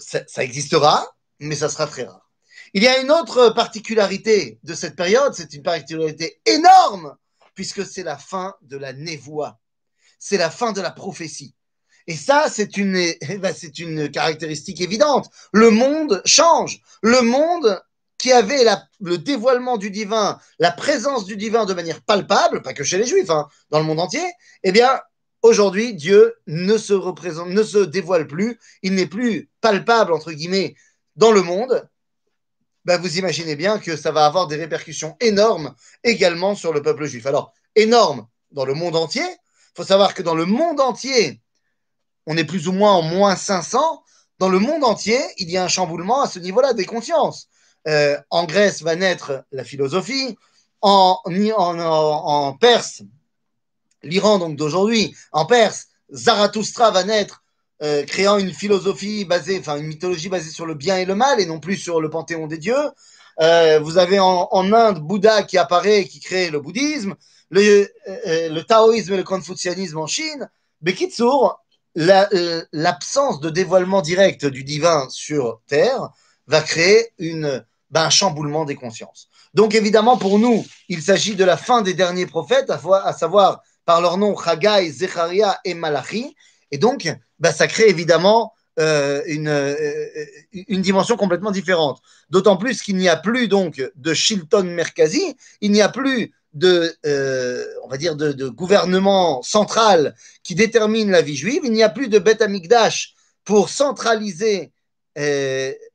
ça, 0.00 0.42
existera, 0.42 1.06
mais 1.40 1.56
ça 1.56 1.68
sera 1.68 1.86
très 1.86 2.04
rare. 2.04 2.30
Il 2.74 2.82
y 2.82 2.88
a 2.88 3.00
une 3.00 3.10
autre 3.10 3.50
particularité 3.50 4.58
de 4.62 4.74
cette 4.74 4.96
période, 4.96 5.34
c'est 5.34 5.52
une 5.52 5.62
particularité 5.62 6.40
énorme, 6.46 7.16
puisque 7.54 7.84
c'est 7.84 8.02
la 8.02 8.16
fin 8.16 8.54
de 8.62 8.76
la 8.76 8.92
névoie, 8.92 9.58
c'est 10.18 10.38
la 10.38 10.50
fin 10.50 10.72
de 10.72 10.80
la 10.80 10.90
prophétie. 10.90 11.54
Et 12.06 12.16
ça, 12.16 12.46
c'est 12.48 12.76
une, 12.76 12.96
eh 12.96 13.38
ben, 13.38 13.54
une 13.78 14.10
caractéristique 14.10 14.80
évidente. 14.80 15.30
Le 15.52 15.70
monde 15.70 16.22
change. 16.24 16.80
Le 17.02 17.20
monde 17.20 17.80
qui 18.18 18.32
avait 18.32 18.64
le 19.00 19.18
dévoilement 19.18 19.76
du 19.76 19.90
divin, 19.90 20.38
la 20.60 20.70
présence 20.70 21.24
du 21.24 21.36
divin 21.36 21.64
de 21.66 21.74
manière 21.74 22.00
palpable, 22.02 22.62
pas 22.62 22.72
que 22.72 22.84
chez 22.84 22.96
les 22.96 23.06
juifs, 23.06 23.30
hein, 23.30 23.48
dans 23.70 23.80
le 23.80 23.84
monde 23.84 23.98
entier, 23.98 24.24
eh 24.62 24.70
bien, 24.70 25.00
Aujourd'hui, 25.42 25.94
Dieu 25.94 26.36
ne 26.46 26.78
se 26.78 26.92
représente, 26.92 27.48
ne 27.48 27.62
se 27.62 27.78
dévoile 27.78 28.26
plus, 28.26 28.58
il 28.82 28.94
n'est 28.94 29.06
plus 29.06 29.50
palpable, 29.60 30.12
entre 30.12 30.32
guillemets, 30.32 30.76
dans 31.16 31.32
le 31.32 31.42
monde. 31.42 31.88
Ben, 32.84 33.00
vous 33.00 33.18
imaginez 33.18 33.56
bien 33.56 33.78
que 33.78 33.96
ça 33.96 34.12
va 34.12 34.24
avoir 34.26 34.46
des 34.46 34.56
répercussions 34.56 35.16
énormes 35.20 35.74
également 36.04 36.54
sur 36.54 36.72
le 36.72 36.82
peuple 36.82 37.06
juif. 37.06 37.26
Alors, 37.26 37.52
énorme 37.74 38.26
dans 38.52 38.64
le 38.64 38.74
monde 38.74 38.96
entier. 38.96 39.22
Il 39.22 39.76
faut 39.76 39.84
savoir 39.84 40.14
que 40.14 40.22
dans 40.22 40.34
le 40.34 40.46
monde 40.46 40.80
entier, 40.80 41.40
on 42.26 42.36
est 42.36 42.44
plus 42.44 42.68
ou 42.68 42.72
moins 42.72 42.92
en 42.92 43.02
moins 43.02 43.36
500. 43.36 44.04
Dans 44.38 44.48
le 44.48 44.58
monde 44.58 44.84
entier, 44.84 45.18
il 45.38 45.50
y 45.50 45.56
a 45.56 45.64
un 45.64 45.68
chamboulement 45.68 46.22
à 46.22 46.28
ce 46.28 46.38
niveau-là 46.38 46.72
des 46.72 46.84
consciences. 46.84 47.48
Euh, 47.88 48.18
en 48.30 48.44
Grèce 48.44 48.82
va 48.82 48.96
naître 48.96 49.44
la 49.50 49.64
philosophie. 49.64 50.36
En, 50.80 52.56
Perse 52.60 53.02
l'Iran 54.02 54.38
donc 54.38 54.56
d'aujourd'hui, 54.56 55.14
en 55.32 55.46
Perse, 55.46 55.88
Zarathustra 56.12 56.90
va 56.90 57.04
naître, 57.04 57.42
euh, 57.82 58.04
créant 58.04 58.38
une 58.38 58.52
philosophie 58.52 59.24
basée, 59.24 59.58
enfin 59.58 59.76
une 59.76 59.86
mythologie 59.86 60.28
basée 60.28 60.50
sur 60.50 60.66
le 60.66 60.74
bien 60.74 60.98
et 60.98 61.04
le 61.04 61.14
mal 61.14 61.40
et 61.40 61.46
non 61.46 61.58
plus 61.58 61.76
sur 61.76 62.00
le 62.00 62.10
panthéon 62.10 62.46
des 62.46 62.58
dieux. 62.58 62.90
Euh, 63.40 63.80
vous 63.80 63.98
avez 63.98 64.18
en, 64.20 64.72
Inde 64.72 65.00
Bouddha 65.00 65.42
qui 65.42 65.58
apparaît, 65.58 66.04
qui 66.04 66.20
crée 66.20 66.50
le 66.50 66.60
bouddhisme, 66.60 67.14
le, 67.50 67.88
euh, 68.08 68.62
taoïsme 68.62 69.14
et 69.14 69.16
le 69.16 69.24
confucianisme 69.24 69.98
en 69.98 70.06
Chine. 70.06 70.48
Bekitsour, 70.80 71.60
l'absence 71.94 73.40
de 73.40 73.50
dévoilement 73.50 74.02
direct 74.02 74.46
du 74.46 74.64
divin 74.64 75.06
sur 75.10 75.60
Terre 75.66 76.10
va 76.46 76.60
créer 76.60 77.10
une, 77.18 77.64
ben, 77.90 78.04
un 78.04 78.10
chamboulement 78.10 78.64
des 78.64 78.74
consciences. 78.74 79.28
Donc 79.54 79.74
évidemment, 79.74 80.16
pour 80.16 80.38
nous, 80.38 80.64
il 80.88 81.02
s'agit 81.02 81.36
de 81.36 81.44
la 81.44 81.56
fin 81.56 81.82
des 81.82 81.94
derniers 81.94 82.26
prophètes, 82.26 82.70
à 82.70 83.12
savoir 83.12 83.62
par 83.84 84.00
leur 84.00 84.18
nom 84.18 84.36
Chagai, 84.36 84.90
Zecharia 84.90 85.58
et 85.64 85.74
Malachi. 85.74 86.36
Et 86.70 86.78
donc, 86.78 87.12
bah, 87.38 87.52
ça 87.52 87.66
crée 87.66 87.88
évidemment 87.88 88.52
euh, 88.80 89.22
une, 89.26 89.48
euh, 89.48 89.74
une 90.54 90.80
dimension 90.80 91.16
complètement 91.16 91.50
différente. 91.50 92.00
D'autant 92.30 92.56
plus 92.56 92.80
qu'il 92.80 92.96
n'y 92.96 93.08
a 93.08 93.16
plus 93.16 93.46
donc 93.46 93.86
de 93.94 94.14
Shilton 94.14 94.62
Merkazi, 94.62 95.36
il 95.60 95.72
n'y 95.72 95.82
a 95.82 95.90
plus 95.90 96.32
de, 96.54 96.96
euh, 97.04 97.66
on 97.84 97.88
va 97.88 97.98
dire, 97.98 98.16
de, 98.16 98.48
gouvernement 98.48 99.42
central 99.42 100.14
qui 100.42 100.54
détermine 100.54 101.10
la 101.10 101.20
vie 101.20 101.36
juive, 101.36 101.60
il 101.64 101.72
n'y 101.72 101.82
a 101.82 101.90
plus 101.90 102.08
de 102.08 102.18
Beth 102.18 102.40
Amikdash 102.40 103.14
pour 103.44 103.68
centraliser 103.68 104.72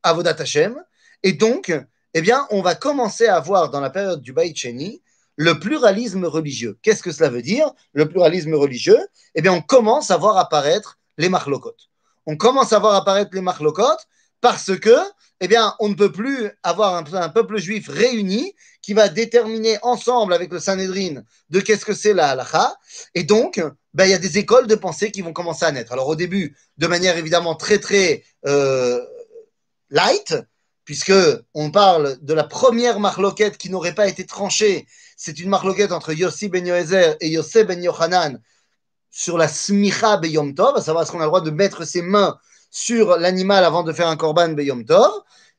Avodat 0.03 0.35
Hashem. 0.37 0.75
Et 1.23 1.33
donc, 1.33 1.73
eh 2.13 2.21
bien, 2.21 2.45
on 2.51 2.61
va 2.61 2.75
commencer 2.75 3.25
à 3.25 3.39
voir 3.39 3.71
dans 3.71 3.81
la 3.81 3.89
période 3.89 4.21
du 4.21 4.33
Baït 4.33 4.55
Sheni 4.55 5.01
le 5.37 5.59
pluralisme 5.59 6.25
religieux. 6.25 6.77
Qu'est-ce 6.81 7.03
que 7.03 7.11
cela 7.11 7.29
veut 7.29 7.41
dire, 7.43 7.71
le 7.93 8.09
pluralisme 8.09 8.55
religieux? 8.55 8.99
Eh 9.35 9.41
bien, 9.41 9.53
on 9.53 9.61
commence 9.61 10.11
à 10.11 10.17
voir 10.17 10.37
apparaître 10.37 10.97
les 11.17 11.29
marlocotes. 11.29 11.89
On 12.25 12.35
commence 12.35 12.73
à 12.73 12.79
voir 12.79 12.95
apparaître 12.95 13.29
les 13.33 13.41
marlocotes 13.41 14.07
parce 14.41 14.77
que, 14.77 14.95
eh 15.39 15.47
bien, 15.47 15.75
on 15.79 15.89
ne 15.89 15.93
peut 15.93 16.11
plus 16.11 16.49
avoir 16.63 16.95
un, 16.95 17.29
peuple 17.29 17.57
juif 17.57 17.87
réuni 17.87 18.53
qui 18.81 18.93
va 18.93 19.09
déterminer 19.09 19.77
ensemble 19.83 20.33
avec 20.33 20.51
le 20.51 20.59
Sanhedrin 20.59 21.21
de 21.49 21.59
qu'est-ce 21.59 21.85
que 21.85 21.93
c'est 21.93 22.13
la 22.13 22.29
halakha. 22.29 22.75
Et 23.13 23.23
donc, 23.23 23.61
ben, 23.93 24.05
il 24.05 24.11
y 24.11 24.15
a 24.15 24.19
des 24.19 24.39
écoles 24.39 24.67
de 24.67 24.75
pensée 24.75 25.11
qui 25.11 25.21
vont 25.21 25.33
commencer 25.33 25.65
à 25.65 25.71
naître. 25.71 25.93
Alors, 25.93 26.07
au 26.07 26.15
début, 26.15 26.57
de 26.77 26.87
manière 26.87 27.15
évidemment 27.17 27.55
très, 27.55 27.79
très 27.79 28.23
euh, 28.47 28.99
light, 29.91 30.35
puisque 30.83 31.13
on 31.53 31.69
parle 31.69 32.17
de 32.21 32.33
la 32.33 32.45
première 32.45 32.99
marloquette 32.99 33.57
qui 33.57 33.69
n'aurait 33.69 33.95
pas 33.95 34.07
été 34.07 34.25
tranchée 34.25 34.87
c'est 35.17 35.39
une 35.39 35.49
marloquette 35.49 35.91
entre 35.91 36.13
Yossi 36.13 36.47
ben 36.47 36.65
Yoezer 36.65 37.17
et 37.19 37.27
Yosef 37.27 37.67
ben 37.67 37.83
Yochanan 37.83 38.39
sur 39.09 39.37
la 39.37 39.47
smicha 39.47 40.17
beyom 40.17 40.53
tov, 40.53 40.77
à 40.77 40.81
savoir 40.81 41.03
est-ce 41.03 41.11
qu'on 41.11 41.19
a 41.19 41.23
le 41.23 41.29
droit 41.29 41.41
de 41.41 41.49
mettre 41.49 41.83
ses 41.85 42.03
mains 42.03 42.37
sur 42.69 43.17
l'animal 43.17 43.65
avant 43.65 43.83
de 43.83 43.91
faire 43.91 44.07
un 44.07 44.15
korban 44.15 44.49
beyom 44.49 44.85
tov. 44.85 45.11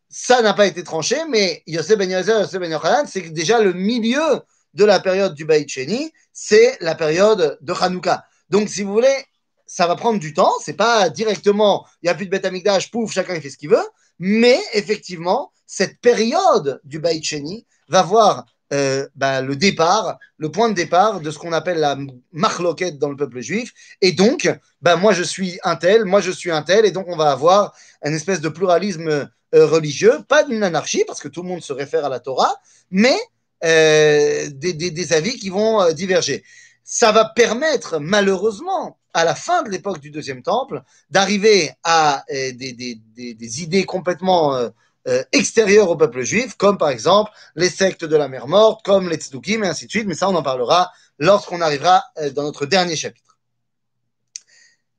Ça 0.08 0.40
n'a 0.42 0.54
pas 0.54 0.66
été 0.66 0.84
tranché, 0.84 1.16
mais 1.28 1.62
Yosef 1.66 1.98
ben 1.98 2.08
Yoezer 2.08 2.38
et 2.38 2.40
Yosef 2.42 2.60
ben 2.60 2.70
Yochanan, 2.70 3.06
c'est 3.06 3.20
déjà 3.32 3.60
le 3.60 3.72
milieu 3.72 4.40
de 4.74 4.84
la 4.84 5.00
période 5.00 5.34
du 5.34 5.44
Baït 5.44 5.68
Sheni, 5.68 6.12
c'est 6.32 6.78
la 6.80 6.94
période 6.94 7.58
de 7.60 7.72
Hanouka. 7.72 8.24
Donc, 8.48 8.68
si 8.68 8.84
vous 8.84 8.92
voulez, 8.92 9.24
ça 9.66 9.86
va 9.88 9.96
prendre 9.96 10.20
du 10.20 10.32
temps. 10.34 10.52
C'est 10.64 10.74
pas 10.74 11.10
directement, 11.10 11.84
il 12.02 12.06
n'y 12.06 12.10
a 12.10 12.14
plus 12.14 12.26
de 12.26 12.30
bête 12.30 12.44
amigdash, 12.44 12.90
pouf, 12.90 13.12
chacun 13.12 13.40
fait 13.40 13.50
ce 13.50 13.58
qu'il 13.58 13.70
veut. 13.70 13.86
Mais 14.20 14.60
effectivement, 14.72 15.52
cette 15.66 16.00
période 16.00 16.80
du 16.84 17.00
Baït 17.00 17.24
Sheni 17.24 17.66
va 17.88 18.02
voir 18.02 18.46
euh, 18.72 19.08
bah, 19.16 19.40
le 19.40 19.56
départ, 19.56 20.18
le 20.36 20.50
point 20.50 20.68
de 20.68 20.74
départ 20.74 21.20
de 21.20 21.30
ce 21.30 21.38
qu'on 21.38 21.52
appelle 21.52 21.78
la 21.78 21.96
marloquette 22.32 22.98
dans 22.98 23.08
le 23.08 23.16
peuple 23.16 23.40
juif. 23.40 23.72
Et 24.02 24.12
donc, 24.12 24.50
bah, 24.82 24.96
moi 24.96 25.12
je 25.14 25.22
suis 25.22 25.58
un 25.64 25.76
tel, 25.76 26.04
moi 26.04 26.20
je 26.20 26.30
suis 26.30 26.50
un 26.50 26.62
tel, 26.62 26.84
et 26.84 26.90
donc 26.90 27.06
on 27.08 27.16
va 27.16 27.30
avoir 27.30 27.74
une 28.04 28.12
espèce 28.12 28.42
de 28.42 28.48
pluralisme 28.50 29.08
euh, 29.54 29.66
religieux, 29.66 30.18
pas 30.28 30.42
d'une 30.44 30.62
anarchie, 30.62 31.04
parce 31.06 31.20
que 31.20 31.28
tout 31.28 31.42
le 31.42 31.48
monde 31.48 31.62
se 31.62 31.72
réfère 31.72 32.04
à 32.04 32.10
la 32.10 32.20
Torah, 32.20 32.54
mais 32.90 33.16
euh, 33.64 34.48
des, 34.50 35.12
avis 35.14 35.36
qui 35.36 35.48
vont 35.48 35.90
diverger. 35.92 36.44
Ça 36.84 37.10
va 37.10 37.24
permettre, 37.24 37.98
malheureusement, 37.98 38.98
à 39.14 39.24
la 39.24 39.34
fin 39.34 39.62
de 39.62 39.70
l'époque 39.70 40.00
du 40.00 40.10
Deuxième 40.10 40.42
Temple, 40.42 40.82
d'arriver 41.10 41.70
à 41.84 42.24
des, 42.28 42.72
des, 42.74 43.62
idées 43.62 43.84
complètement 43.84 44.70
euh, 45.08 45.24
euh, 45.34 45.84
au 45.84 45.96
peuple 45.96 46.22
juif, 46.22 46.54
comme 46.56 46.78
par 46.78 46.90
exemple 46.90 47.30
les 47.56 47.70
sectes 47.70 48.04
de 48.04 48.16
la 48.16 48.28
mer 48.28 48.46
morte, 48.46 48.84
comme 48.84 49.08
les 49.08 49.16
tzdukim, 49.16 49.64
et 49.64 49.68
ainsi 49.68 49.86
de 49.86 49.90
suite, 49.90 50.06
mais 50.06 50.14
ça 50.14 50.28
on 50.28 50.34
en 50.34 50.42
parlera 50.42 50.92
lorsqu'on 51.18 51.60
arrivera 51.60 52.04
dans 52.34 52.44
notre 52.44 52.66
dernier 52.66 52.94
chapitre. 52.94 53.38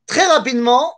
Très 0.06 0.26
rapidement, 0.26 0.96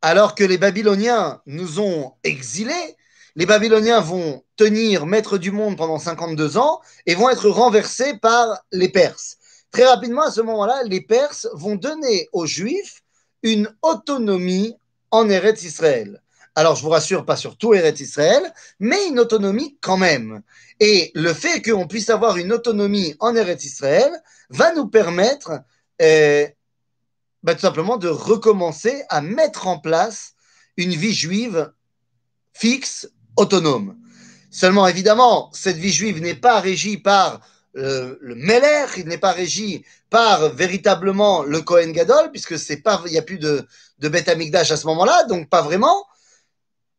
alors 0.00 0.34
que 0.34 0.44
les 0.44 0.58
Babyloniens 0.58 1.42
nous 1.46 1.80
ont 1.80 2.14
exilés, 2.24 2.96
les 3.34 3.46
Babyloniens 3.46 4.00
vont 4.00 4.42
tenir 4.56 5.06
maître 5.06 5.38
du 5.38 5.50
monde 5.52 5.76
pendant 5.76 5.98
52 5.98 6.56
ans 6.56 6.80
et 7.06 7.14
vont 7.14 7.30
être 7.30 7.48
renversés 7.48 8.16
par 8.18 8.64
les 8.72 8.88
Perses. 8.88 9.36
Très 9.70 9.84
rapidement, 9.84 10.22
à 10.22 10.30
ce 10.30 10.40
moment-là, 10.40 10.82
les 10.84 11.00
Perses 11.00 11.48
vont 11.52 11.76
donner 11.76 12.28
aux 12.32 12.46
Juifs 12.46 13.02
une 13.42 13.72
autonomie 13.82 14.76
en 15.10 15.28
Eretz 15.28 15.62
Israël. 15.62 16.22
Alors, 16.58 16.74
je 16.74 16.82
vous 16.82 16.88
rassure, 16.88 17.24
pas 17.24 17.36
sur 17.36 17.56
tout 17.56 17.72
Eretz 17.72 18.00
Israël, 18.00 18.42
mais 18.80 19.06
une 19.06 19.20
autonomie 19.20 19.78
quand 19.80 19.96
même. 19.96 20.42
Et 20.80 21.12
le 21.14 21.32
fait 21.32 21.62
qu'on 21.62 21.86
puisse 21.86 22.10
avoir 22.10 22.36
une 22.36 22.52
autonomie 22.52 23.14
en 23.20 23.36
Eretz 23.36 23.64
Israël 23.64 24.10
va 24.50 24.74
nous 24.74 24.88
permettre 24.88 25.60
euh, 26.02 26.48
bah, 27.44 27.54
tout 27.54 27.60
simplement 27.60 27.96
de 27.96 28.08
recommencer 28.08 29.04
à 29.08 29.20
mettre 29.20 29.68
en 29.68 29.78
place 29.78 30.32
une 30.76 30.90
vie 30.90 31.14
juive 31.14 31.70
fixe, 32.54 33.08
autonome. 33.36 33.96
Seulement, 34.50 34.88
évidemment, 34.88 35.50
cette 35.52 35.76
vie 35.76 35.92
juive 35.92 36.20
n'est 36.20 36.34
pas 36.34 36.58
régie 36.58 36.96
par 36.96 37.40
le, 37.74 38.18
le 38.20 38.34
Meller, 38.34 38.86
il 38.96 39.06
n'est 39.06 39.18
pas 39.18 39.30
régi 39.30 39.84
par 40.10 40.48
véritablement 40.48 41.44
le 41.44 41.60
Kohen 41.60 41.92
Gadol, 41.92 42.32
puisque 42.32 42.58
c'est 42.58 42.78
pas, 42.78 43.00
il 43.06 43.12
n'y 43.12 43.18
a 43.18 43.22
plus 43.22 43.38
de, 43.38 43.64
de 44.00 44.08
Beth 44.08 44.28
Amikdash 44.28 44.72
à 44.72 44.76
ce 44.76 44.88
moment-là, 44.88 45.22
donc 45.28 45.48
pas 45.48 45.62
vraiment. 45.62 46.04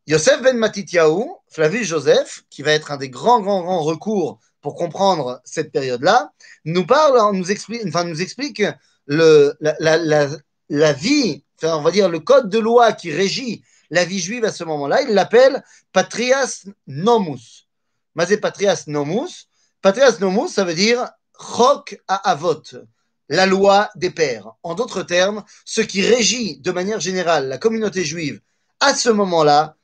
Yosef 0.09 0.41
ben 0.41 0.57
Matityahu, 0.57 1.23
Flavius 1.49 1.87
Joseph, 1.87 2.43
qui 2.49 2.63
va 2.63 2.71
être 2.71 2.89
un 2.89 2.97
des 2.97 3.11
grands, 3.11 3.41
grands, 3.41 3.61
grands 3.61 3.83
recours 3.83 4.39
pour 4.59 4.73
comprendre 4.73 5.39
cette 5.45 5.71
période-là, 5.71 6.31
nous 6.65 6.83
parle, 6.83 7.35
nous 7.35 7.51
explique, 7.51 7.83
enfin, 7.87 8.05
nous 8.05 8.19
explique 8.19 8.63
le, 9.05 9.55
la, 9.59 9.75
la, 9.79 10.27
la, 10.69 10.93
vie, 10.93 11.43
enfin, 11.57 11.77
on 11.77 11.83
va 11.83 11.91
dire 11.91 12.09
le 12.09 12.19
code 12.19 12.49
de 12.49 12.57
loi 12.57 12.91
qui 12.93 13.11
régit 13.11 13.63
la 13.91 14.03
vie 14.03 14.17
juive 14.17 14.45
à 14.45 14.51
ce 14.51 14.63
moment-là, 14.63 15.03
il 15.03 15.13
l'appelle 15.13 15.63
Patrias 15.93 16.65
Nomus. 16.87 17.67
Mazé 18.15 18.37
Patrias 18.37 18.85
Nomus. 18.87 19.47
Patrias 19.79 20.17
Nomus, 20.19 20.49
ça 20.49 20.63
veut 20.63 20.73
dire 20.73 21.07
Chok 21.39 22.01
à 22.07 22.31
Avot, 22.31 22.63
la 23.27 23.45
loi 23.45 23.91
des 23.95 24.09
pères. 24.09 24.53
En 24.63 24.73
d'autres 24.73 25.03
termes, 25.03 25.43
ce 25.65 25.81
qui 25.81 26.01
régit 26.01 26.57
de 26.61 26.71
manière 26.71 26.99
générale 26.99 27.47
la 27.47 27.59
communauté 27.59 28.03
juive 28.03 28.41
à 28.79 28.95
ce 28.95 29.09
moment-là, 29.09 29.75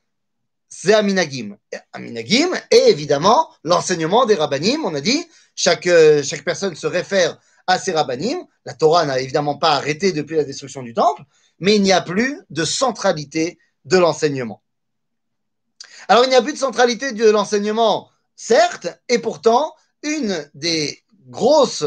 c'est 0.77 0.93
Aminagim. 0.93 1.57
Aminagim 1.93 2.49
est 2.69 2.89
évidemment 2.89 3.49
l'enseignement 3.63 4.25
des 4.25 4.35
rabbinim. 4.35 4.83
On 4.83 4.93
a 4.93 4.99
dit, 4.99 5.25
chaque, 5.55 5.87
chaque 6.23 6.43
personne 6.43 6.75
se 6.75 6.85
réfère 6.85 7.39
à 7.65 7.79
ses 7.79 7.93
rabbinim. 7.93 8.45
La 8.65 8.73
Torah 8.73 9.05
n'a 9.05 9.19
évidemment 9.21 9.57
pas 9.57 9.71
arrêté 9.71 10.11
depuis 10.11 10.35
la 10.35 10.43
destruction 10.43 10.83
du 10.83 10.93
temple, 10.93 11.23
mais 11.59 11.77
il 11.77 11.81
n'y 11.81 11.93
a 11.93 12.01
plus 12.01 12.41
de 12.49 12.65
centralité 12.65 13.57
de 13.85 13.97
l'enseignement. 13.97 14.63
Alors, 16.09 16.25
il 16.25 16.29
n'y 16.29 16.35
a 16.35 16.41
plus 16.41 16.53
de 16.53 16.57
centralité 16.57 17.13
de 17.13 17.29
l'enseignement, 17.29 18.09
certes, 18.35 18.87
et 19.07 19.19
pourtant, 19.19 19.73
une 20.03 20.49
des 20.55 21.03
grosses 21.27 21.85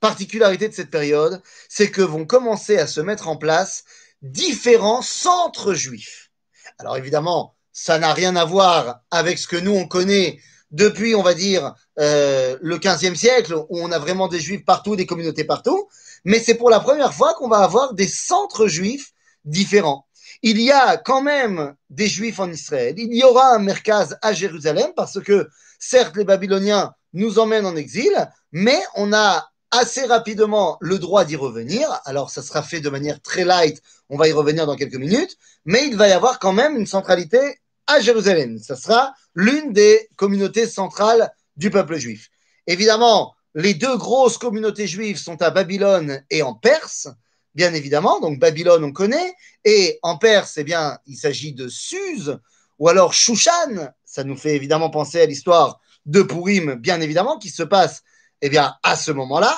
particularités 0.00 0.68
de 0.68 0.74
cette 0.74 0.90
période, 0.90 1.42
c'est 1.70 1.90
que 1.90 2.02
vont 2.02 2.26
commencer 2.26 2.76
à 2.76 2.86
se 2.86 3.00
mettre 3.00 3.28
en 3.28 3.38
place 3.38 3.84
différents 4.20 5.02
centres 5.02 5.72
juifs. 5.72 6.30
Alors, 6.78 6.98
évidemment, 6.98 7.56
ça 7.82 7.98
n'a 7.98 8.12
rien 8.12 8.36
à 8.36 8.44
voir 8.44 9.00
avec 9.10 9.38
ce 9.38 9.48
que 9.48 9.56
nous, 9.56 9.72
on 9.74 9.86
connaît 9.86 10.38
depuis, 10.70 11.14
on 11.14 11.22
va 11.22 11.34
dire, 11.34 11.74
euh, 11.98 12.56
le 12.60 12.78
15e 12.78 13.14
siècle, 13.14 13.54
où 13.54 13.80
on 13.80 13.90
a 13.90 13.98
vraiment 13.98 14.28
des 14.28 14.40
juifs 14.40 14.64
partout, 14.64 14.96
des 14.96 15.06
communautés 15.06 15.44
partout, 15.44 15.88
mais 16.24 16.38
c'est 16.38 16.54
pour 16.54 16.70
la 16.70 16.80
première 16.80 17.14
fois 17.14 17.34
qu'on 17.34 17.48
va 17.48 17.58
avoir 17.58 17.94
des 17.94 18.06
centres 18.06 18.68
juifs 18.68 19.12
différents 19.44 20.06
il 20.42 20.60
y 20.60 20.70
a 20.70 20.96
quand 20.96 21.22
même 21.22 21.74
des 21.90 22.06
juifs 22.06 22.40
en 22.40 22.50
Israël. 22.50 22.94
Il 22.96 23.14
y 23.14 23.24
aura 23.24 23.54
un 23.54 23.58
merkaz 23.58 24.16
à 24.22 24.32
Jérusalem 24.32 24.90
parce 24.96 25.20
que 25.20 25.48
certes 25.78 26.16
les 26.16 26.24
Babyloniens 26.24 26.94
nous 27.12 27.38
emmènent 27.38 27.66
en 27.66 27.76
exil, 27.76 28.12
mais 28.52 28.78
on 28.94 29.12
a 29.12 29.50
assez 29.70 30.04
rapidement 30.04 30.78
le 30.80 30.98
droit 30.98 31.24
d'y 31.24 31.36
revenir. 31.36 31.88
Alors 32.04 32.30
ça 32.30 32.42
sera 32.42 32.62
fait 32.62 32.80
de 32.80 32.88
manière 32.88 33.20
très 33.20 33.44
light, 33.44 33.82
on 34.08 34.16
va 34.16 34.28
y 34.28 34.32
revenir 34.32 34.66
dans 34.66 34.76
quelques 34.76 34.96
minutes, 34.96 35.36
mais 35.64 35.86
il 35.86 35.96
va 35.96 36.08
y 36.08 36.12
avoir 36.12 36.38
quand 36.38 36.52
même 36.52 36.76
une 36.76 36.86
centralité 36.86 37.59
à 37.90 38.00
Jérusalem. 38.00 38.58
Ça 38.58 38.76
sera 38.76 39.14
l'une 39.34 39.72
des 39.72 40.08
communautés 40.16 40.66
centrales 40.66 41.32
du 41.56 41.70
peuple 41.70 41.96
juif. 41.96 42.30
Évidemment, 42.66 43.34
les 43.54 43.74
deux 43.74 43.96
grosses 43.96 44.38
communautés 44.38 44.86
juives 44.86 45.18
sont 45.18 45.40
à 45.42 45.50
Babylone 45.50 46.22
et 46.30 46.42
en 46.42 46.54
Perse 46.54 47.08
bien 47.54 47.74
évidemment. 47.74 48.20
Donc 48.20 48.38
Babylone, 48.38 48.84
on 48.84 48.92
connaît. 48.92 49.34
Et 49.64 49.98
en 50.02 50.18
Perse, 50.18 50.56
eh 50.58 50.64
bien, 50.64 50.98
il 51.06 51.16
s'agit 51.16 51.52
de 51.52 51.68
Suse 51.68 52.38
ou 52.78 52.88
alors 52.88 53.12
Shushan. 53.12 53.92
Ça 54.04 54.24
nous 54.24 54.36
fait 54.36 54.56
évidemment 54.56 54.90
penser 54.90 55.20
à 55.20 55.26
l'histoire 55.26 55.80
de 56.06 56.22
Purim, 56.22 56.74
bien 56.74 57.00
évidemment, 57.00 57.38
qui 57.38 57.50
se 57.50 57.62
passe 57.62 58.02
eh 58.42 58.48
bien, 58.48 58.74
à 58.82 58.96
ce 58.96 59.12
moment-là. 59.12 59.56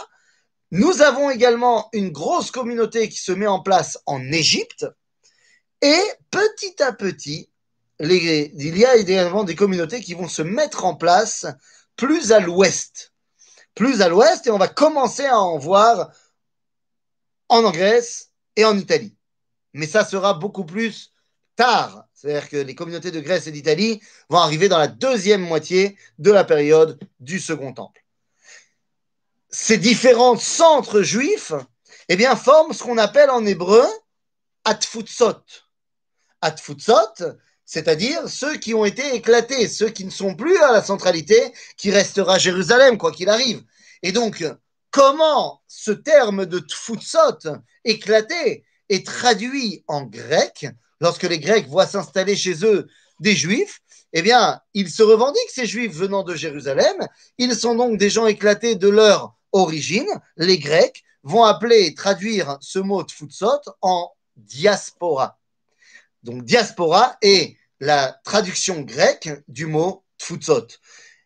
Nous 0.73 1.03
avons 1.03 1.31
également 1.31 1.89
une 1.93 2.11
grosse 2.11 2.51
communauté 2.51 3.09
qui 3.09 3.19
se 3.19 3.33
met 3.33 3.47
en 3.47 3.61
place 3.61 3.99
en 4.07 4.21
Égypte. 4.33 4.87
Et 5.83 6.01
petit 6.31 6.83
à 6.83 6.93
petit, 6.93 7.51
il 8.11 8.79
y 8.79 8.85
a 8.85 8.97
également 8.97 9.45
des 9.45 9.55
communautés 9.55 10.01
qui 10.01 10.15
vont 10.15 10.29
se 10.29 10.43
mettre 10.43 10.85
en 10.85 10.95
place 10.95 11.47
plus 11.97 12.33
à 12.33 12.41
l'ouest. 12.41 13.13
Plus 13.75 14.03
à 14.03 14.09
l'ouest, 14.09 14.47
et 14.47 14.51
on 14.51 14.59
va 14.59 14.69
commencer 14.69 15.25
à 15.25 15.39
en 15.39 15.59
voir 15.59 16.11
en 17.49 17.71
Grèce 17.71 18.31
et 18.57 18.65
en 18.65 18.77
Italie. 18.77 19.17
Mais 19.73 19.87
ça 19.87 20.05
sera 20.05 20.35
beaucoup 20.35 20.65
plus 20.65 21.13
tard. 21.57 22.07
C'est-à-dire 22.13 22.49
que 22.49 22.57
les 22.57 22.75
communautés 22.75 23.11
de 23.11 23.21
Grèce 23.21 23.47
et 23.47 23.53
d'Italie 23.53 24.01
vont 24.29 24.39
arriver 24.39 24.69
dans 24.69 24.79
la 24.79 24.89
deuxième 24.89 25.43
moitié 25.43 25.97
de 26.19 26.31
la 26.31 26.45
période 26.45 26.99
du 27.21 27.41
Second 27.41 27.73
Temple. 27.73 28.05
Ces 29.49 29.79
différents 29.79 30.37
centres 30.37 31.03
juifs 31.03 31.53
eh 32.09 32.17
bien, 32.17 32.37
forment 32.37 32.73
ce 32.73 32.83
qu'on 32.83 32.99
appelle 32.99 33.31
en 33.31 33.45
hébreu 33.47 33.85
Atfutsot. 34.65 35.43
Atfutsot, 36.41 37.39
c'est-à-dire 37.73 38.29
ceux 38.29 38.59
qui 38.59 38.75
ont 38.75 38.85
été 38.85 39.15
éclatés, 39.15 39.67
ceux 39.67 39.89
qui 39.89 40.05
ne 40.05 40.11
sont 40.11 40.35
plus 40.35 40.59
à 40.59 40.73
la 40.73 40.83
centralité, 40.83 41.55
qui 41.79 41.91
restera 41.91 42.37
Jérusalem, 42.37 42.99
quoi 42.99 43.13
qu'il 43.13 43.31
arrive. 43.31 43.63
Et 44.03 44.13
donc, 44.13 44.45
comment 44.91 45.63
ce 45.69 45.91
terme 45.91 46.45
de 46.45 46.59
tfutsot 46.59 47.49
éclaté 47.87 48.67
est 48.91 49.07
traduit 49.07 49.85
en 49.89 50.03
grec 50.03 50.67
lorsque 51.01 51.23
les 51.23 51.39
Grecs 51.39 51.67
voient 51.67 51.87
s'installer 51.87 52.37
chez 52.37 52.63
eux 52.63 52.89
des 53.21 53.35
Juifs? 53.35 53.81
Eh 54.13 54.21
bien, 54.21 54.61
ils 54.75 54.91
se 54.91 55.03
revendiquent, 55.03 55.49
ces 55.49 55.65
Juifs 55.65 55.95
venant 55.95 56.25
de 56.25 56.35
Jérusalem. 56.35 57.09
Ils 57.39 57.57
sont 57.57 57.75
donc 57.75 57.97
des 57.97 58.11
gens 58.11 58.27
éclatés 58.27 58.75
de 58.75 58.89
leur 58.91 59.35
origine. 59.53 60.11
Les 60.37 60.59
Grecs 60.59 61.03
vont 61.23 61.45
appeler, 61.45 61.95
traduire 61.95 62.59
ce 62.61 62.81
mot 62.81 63.03
tfutsot 63.03 63.63
en 63.81 64.13
diaspora. 64.37 65.39
Donc, 66.23 66.45
diaspora 66.45 67.17
est 67.23 67.57
la 67.83 68.21
traduction 68.23 68.83
grecque 68.83 69.29
du 69.49 69.67
mot 69.67 70.05
tfutsot. 70.17 70.69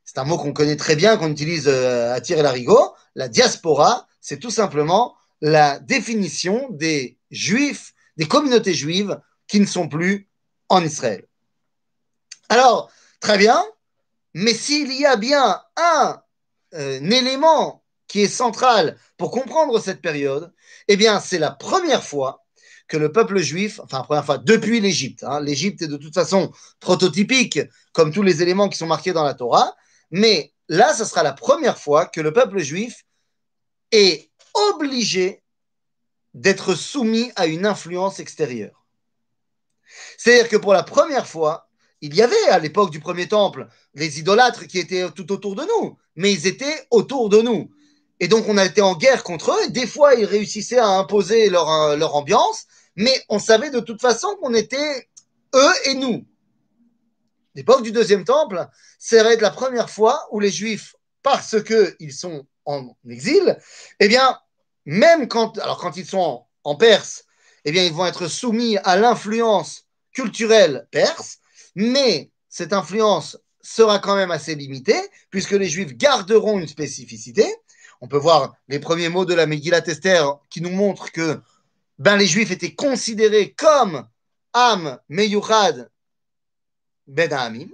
C'est 0.06 0.16
un 0.16 0.24
mot 0.24 0.38
qu'on 0.38 0.54
connaît 0.54 0.76
très 0.76 0.96
bien, 0.96 1.18
qu'on 1.18 1.30
utilise 1.30 1.68
euh, 1.68 2.14
à 2.14 2.20
tirer 2.22 2.40
l'arigot. 2.40 2.94
La 3.14 3.28
diaspora, 3.28 4.08
c'est 4.22 4.38
tout 4.38 4.50
simplement 4.50 5.14
la 5.42 5.78
définition 5.80 6.68
des 6.70 7.18
juifs, 7.30 7.92
des 8.16 8.26
communautés 8.26 8.72
juives 8.72 9.20
qui 9.46 9.60
ne 9.60 9.66
sont 9.66 9.86
plus 9.86 10.30
en 10.70 10.82
Israël. 10.82 11.26
Alors, 12.48 12.90
très 13.20 13.36
bien, 13.36 13.62
mais 14.32 14.54
s'il 14.54 14.90
y 14.94 15.04
a 15.04 15.16
bien 15.16 15.60
un, 15.76 16.22
euh, 16.72 17.00
un, 17.02 17.10
élément 17.10 17.84
qui 18.08 18.22
est 18.22 18.28
central 18.28 18.96
pour 19.18 19.30
comprendre 19.30 19.78
cette 19.78 20.00
période, 20.00 20.54
eh 20.88 20.96
bien, 20.96 21.20
c'est 21.20 21.38
la 21.38 21.50
première 21.50 22.02
fois 22.02 22.45
que 22.88 22.96
le 22.96 23.10
peuple 23.10 23.38
juif, 23.38 23.80
enfin, 23.80 24.02
première 24.02 24.24
fois, 24.24 24.38
depuis 24.38 24.80
l'Égypte, 24.80 25.24
hein, 25.24 25.40
l'Égypte 25.40 25.82
est 25.82 25.88
de 25.88 25.96
toute 25.96 26.14
façon 26.14 26.52
prototypique, 26.80 27.60
comme 27.92 28.12
tous 28.12 28.22
les 28.22 28.42
éléments 28.42 28.68
qui 28.68 28.78
sont 28.78 28.86
marqués 28.86 29.12
dans 29.12 29.24
la 29.24 29.34
Torah, 29.34 29.74
mais 30.10 30.52
là, 30.68 30.94
ce 30.94 31.04
sera 31.04 31.22
la 31.22 31.32
première 31.32 31.78
fois 31.78 32.06
que 32.06 32.20
le 32.20 32.32
peuple 32.32 32.60
juif 32.60 33.04
est 33.92 34.30
obligé 34.54 35.42
d'être 36.34 36.74
soumis 36.74 37.32
à 37.36 37.46
une 37.46 37.66
influence 37.66 38.20
extérieure. 38.20 38.84
C'est-à-dire 40.18 40.48
que 40.48 40.56
pour 40.56 40.72
la 40.72 40.82
première 40.82 41.26
fois, 41.26 41.68
il 42.02 42.14
y 42.14 42.22
avait 42.22 42.48
à 42.50 42.58
l'époque 42.58 42.90
du 42.90 43.00
premier 43.00 43.26
temple 43.26 43.68
les 43.94 44.18
idolâtres 44.18 44.66
qui 44.66 44.78
étaient 44.78 45.10
tout 45.10 45.32
autour 45.32 45.54
de 45.56 45.62
nous, 45.62 45.96
mais 46.14 46.32
ils 46.32 46.46
étaient 46.46 46.86
autour 46.90 47.30
de 47.30 47.40
nous. 47.40 47.70
Et 48.20 48.28
donc 48.28 48.48
on 48.48 48.58
a 48.58 48.64
été 48.64 48.82
en 48.82 48.96
guerre 48.96 49.22
contre 49.22 49.52
eux, 49.52 49.70
des 49.70 49.86
fois 49.86 50.14
ils 50.14 50.24
réussissaient 50.24 50.78
à 50.78 50.88
imposer 50.88 51.48
leur 51.48 52.14
ambiance, 52.14 52.66
mais 52.96 53.24
on 53.28 53.38
savait 53.38 53.70
de 53.70 53.80
toute 53.80 54.00
façon 54.00 54.36
qu'on 54.40 54.54
était 54.54 55.08
eux 55.54 55.72
et 55.84 55.94
nous. 55.94 56.26
L'époque 57.54 57.82
du 57.82 57.92
deuxième 57.92 58.24
temple, 58.24 58.66
serait 58.98 59.36
la 59.36 59.50
première 59.50 59.90
fois 59.90 60.26
où 60.30 60.40
les 60.40 60.50
Juifs, 60.50 60.94
parce 61.22 61.56
qu'ils 61.62 62.12
sont 62.12 62.46
en 62.64 62.94
exil, 63.08 63.56
eh 64.00 64.08
bien, 64.08 64.38
même 64.84 65.28
quand, 65.28 65.58
alors 65.58 65.78
quand 65.78 65.96
ils 65.96 66.06
sont 66.06 66.44
en, 66.64 66.76
Perse, 66.76 67.24
eh 67.64 67.72
bien, 67.72 67.84
ils 67.84 67.92
vont 67.92 68.06
être 68.06 68.26
soumis 68.28 68.76
à 68.78 68.96
l'influence 68.96 69.84
culturelle 70.12 70.86
perse, 70.90 71.38
mais 71.74 72.30
cette 72.48 72.72
influence 72.72 73.38
sera 73.60 73.98
quand 73.98 74.16
même 74.16 74.30
assez 74.30 74.54
limitée, 74.54 75.00
puisque 75.30 75.52
les 75.52 75.68
Juifs 75.68 75.96
garderont 75.96 76.58
une 76.58 76.68
spécificité. 76.68 77.46
On 78.00 78.08
peut 78.08 78.18
voir 78.18 78.54
les 78.68 78.78
premiers 78.78 79.08
mots 79.08 79.24
de 79.24 79.34
la 79.34 79.46
Megillat 79.46 79.86
Esther 79.86 80.38
qui 80.50 80.60
nous 80.60 80.70
montrent 80.70 81.10
que 81.10 81.40
ben, 81.98 82.16
les 82.16 82.26
Juifs 82.26 82.50
étaient 82.50 82.74
considérés 82.74 83.52
comme 83.52 84.06
Am 84.52 84.98
Meyuchad 85.08 85.90
Ben 87.06 87.32
Amim, 87.32 87.68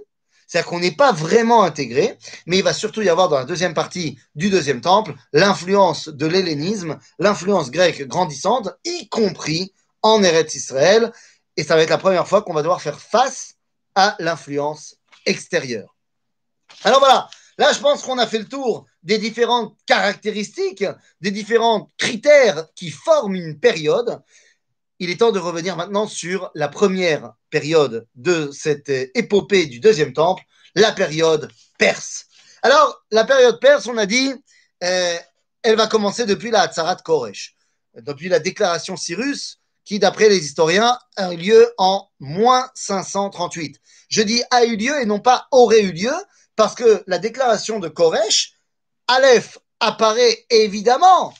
c'est-à-dire 0.47 0.69
qu'on 0.69 0.79
n'est 0.79 0.91
pas 0.95 1.11
vraiment 1.11 1.63
intégré, 1.63 2.17
mais 2.45 2.57
il 2.57 2.63
va 2.63 2.73
surtout 2.73 3.01
y 3.01 3.09
avoir 3.09 3.29
dans 3.29 3.37
la 3.37 3.45
deuxième 3.45 3.73
partie 3.73 4.19
du 4.35 4.49
deuxième 4.49 4.81
temple 4.81 5.15
l'influence 5.31 6.09
de 6.09 6.27
l'hellénisme, 6.27 6.99
l'influence 7.17 7.71
grecque 7.71 8.07
grandissante, 8.07 8.69
y 8.85 9.09
compris 9.09 9.73
en 10.03 10.21
Eretz 10.21 10.53
Israël. 10.55 11.11
Et 11.57 11.63
ça 11.63 11.75
va 11.75 11.81
être 11.81 11.89
la 11.89 11.97
première 11.97 12.27
fois 12.27 12.43
qu'on 12.43 12.53
va 12.53 12.61
devoir 12.61 12.81
faire 12.81 12.99
face 12.99 13.55
à 13.95 14.15
l'influence 14.19 14.97
extérieure. 15.25 15.95
Alors 16.83 16.99
voilà, 16.99 17.29
là 17.57 17.71
je 17.73 17.79
pense 17.79 18.03
qu'on 18.03 18.17
a 18.17 18.27
fait 18.27 18.39
le 18.39 18.47
tour 18.47 18.85
des 19.03 19.17
différentes 19.17 19.75
caractéristiques, 19.85 20.85
des 21.21 21.31
différents 21.31 21.91
critères 21.97 22.67
qui 22.75 22.89
forment 22.89 23.35
une 23.35 23.59
période 23.59 24.21
il 25.03 25.09
est 25.09 25.17
temps 25.17 25.31
de 25.31 25.39
revenir 25.39 25.75
maintenant 25.75 26.07
sur 26.07 26.49
la 26.55 26.69
première 26.69 27.33
période 27.49 28.07
de 28.15 28.51
cette 28.53 28.89
épopée 28.89 29.65
du 29.65 29.81
deuxième 29.81 30.13
temple, 30.13 30.43
la 30.75 30.93
période 30.93 31.51
perse. 31.77 32.25
Alors, 32.61 33.03
la 33.11 33.25
période 33.25 33.59
perse, 33.59 33.87
on 33.87 33.97
a 33.97 34.05
dit, 34.05 34.31
euh, 34.83 35.17
elle 35.61 35.75
va 35.75 35.87
commencer 35.87 36.25
depuis 36.25 36.51
la 36.51 36.61
Hatzarat 36.61 36.95
Koresh, 36.97 37.55
depuis 37.95 38.29
la 38.29 38.39
déclaration 38.39 38.95
Cyrus, 38.95 39.59
qui, 39.83 39.99
d'après 39.99 40.29
les 40.29 40.45
historiens, 40.45 40.97
a 41.17 41.33
eu 41.33 41.37
lieu 41.37 41.73
en 41.77 42.07
moins 42.21 42.69
538. 42.73 43.81
Je 44.07 44.21
dis 44.21 44.41
a 44.51 44.63
eu 44.63 44.77
lieu 44.77 45.01
et 45.01 45.05
non 45.05 45.19
pas 45.19 45.47
aurait 45.51 45.81
eu 45.81 45.91
lieu, 45.91 46.13
parce 46.55 46.75
que 46.75 47.03
la 47.07 47.19
déclaration 47.19 47.79
de 47.79 47.87
Koresh, 47.87 48.53
Aleph 49.07 49.57
apparaît 49.79 50.45
évidemment, 50.49 51.33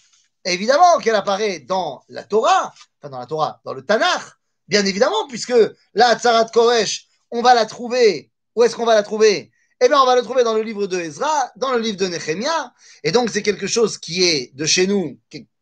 évidemment 0.46 0.98
qu'elle 1.00 1.16
apparaît 1.16 1.60
dans 1.60 2.04
la 2.10 2.24
Torah, 2.24 2.74
dans 3.02 3.20
la 3.20 3.26
Torah, 3.26 3.62
dans 3.66 3.74
le 3.74 3.86
Tanakh, 3.86 4.24
bien 4.68 4.86
évidemment, 4.86 5.28
puisque 5.28 5.54
la 5.94 6.08
Hatzarat 6.10 6.46
Koresh, 6.46 7.08
on 7.32 7.42
va 7.42 7.54
la 7.54 7.66
trouver. 7.66 8.32
Où 8.56 8.64
est-ce 8.64 8.76
qu'on 8.76 8.86
va 8.86 8.96
la 8.96 9.04
trouver? 9.04 9.52
Eh 9.82 9.88
bien, 9.88 10.00
on 10.00 10.06
va 10.06 10.16
la 10.16 10.22
trouver 10.22 10.44
dans 10.44 10.54
le 10.54 10.62
livre 10.62 10.88
de 10.88 11.00
Ezra, 11.00 11.52
dans 11.56 11.72
le 11.74 11.80
livre 11.80 11.98
de 11.98 12.08
Nehemia. 12.08 12.74
Et 13.04 13.12
donc, 13.12 13.30
c'est 13.30 13.42
quelque 13.42 13.68
chose 13.68 13.98
qui 13.98 14.24
est 14.24 14.56
de 14.56 14.66
chez 14.66 14.88
nous 14.88 15.20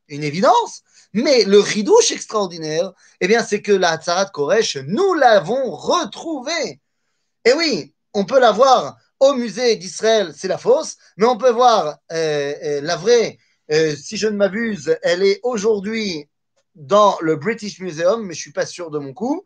une 0.07 0.23
évidence. 0.23 0.81
Mais 1.13 1.43
le 1.43 1.59
ridouche 1.59 2.11
extraordinaire, 2.11 2.91
eh 3.19 3.27
bien, 3.27 3.43
c'est 3.43 3.61
que 3.61 3.71
la 3.71 3.91
Hatzarat 3.91 4.27
Koresh, 4.27 4.77
nous 4.85 5.13
l'avons 5.13 5.71
retrouvée. 5.71 6.79
Et 7.45 7.53
oui, 7.53 7.93
on 8.13 8.25
peut 8.25 8.39
la 8.39 8.51
voir 8.51 8.97
au 9.21 9.35
musée 9.35 9.75
d'Israël, 9.75 10.33
c'est 10.35 10.47
la 10.47 10.57
fausse, 10.57 10.97
mais 11.15 11.27
on 11.27 11.37
peut 11.37 11.51
voir 11.51 11.99
euh, 12.11 12.53
euh, 12.63 12.81
la 12.81 12.95
vraie. 12.95 13.37
Euh, 13.71 13.95
si 13.95 14.17
je 14.17 14.27
ne 14.27 14.35
m'abuse, 14.35 14.97
elle 15.03 15.21
est 15.23 15.39
aujourd'hui 15.43 16.27
dans 16.73 17.17
le 17.21 17.35
British 17.35 17.79
Museum, 17.79 18.25
mais 18.25 18.33
je 18.33 18.41
suis 18.41 18.51
pas 18.51 18.65
sûr 18.65 18.89
de 18.89 18.97
mon 18.97 19.13
coup. 19.13 19.45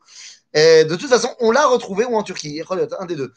De 0.54 0.96
toute 0.96 1.10
façon, 1.10 1.36
on 1.42 1.52
l'a 1.52 1.68
retrouvé 1.68 2.06
ou 2.06 2.16
en 2.16 2.24
Turquie, 2.24 2.62
un 3.00 3.06
des 3.06 3.16
deux. 3.18 3.34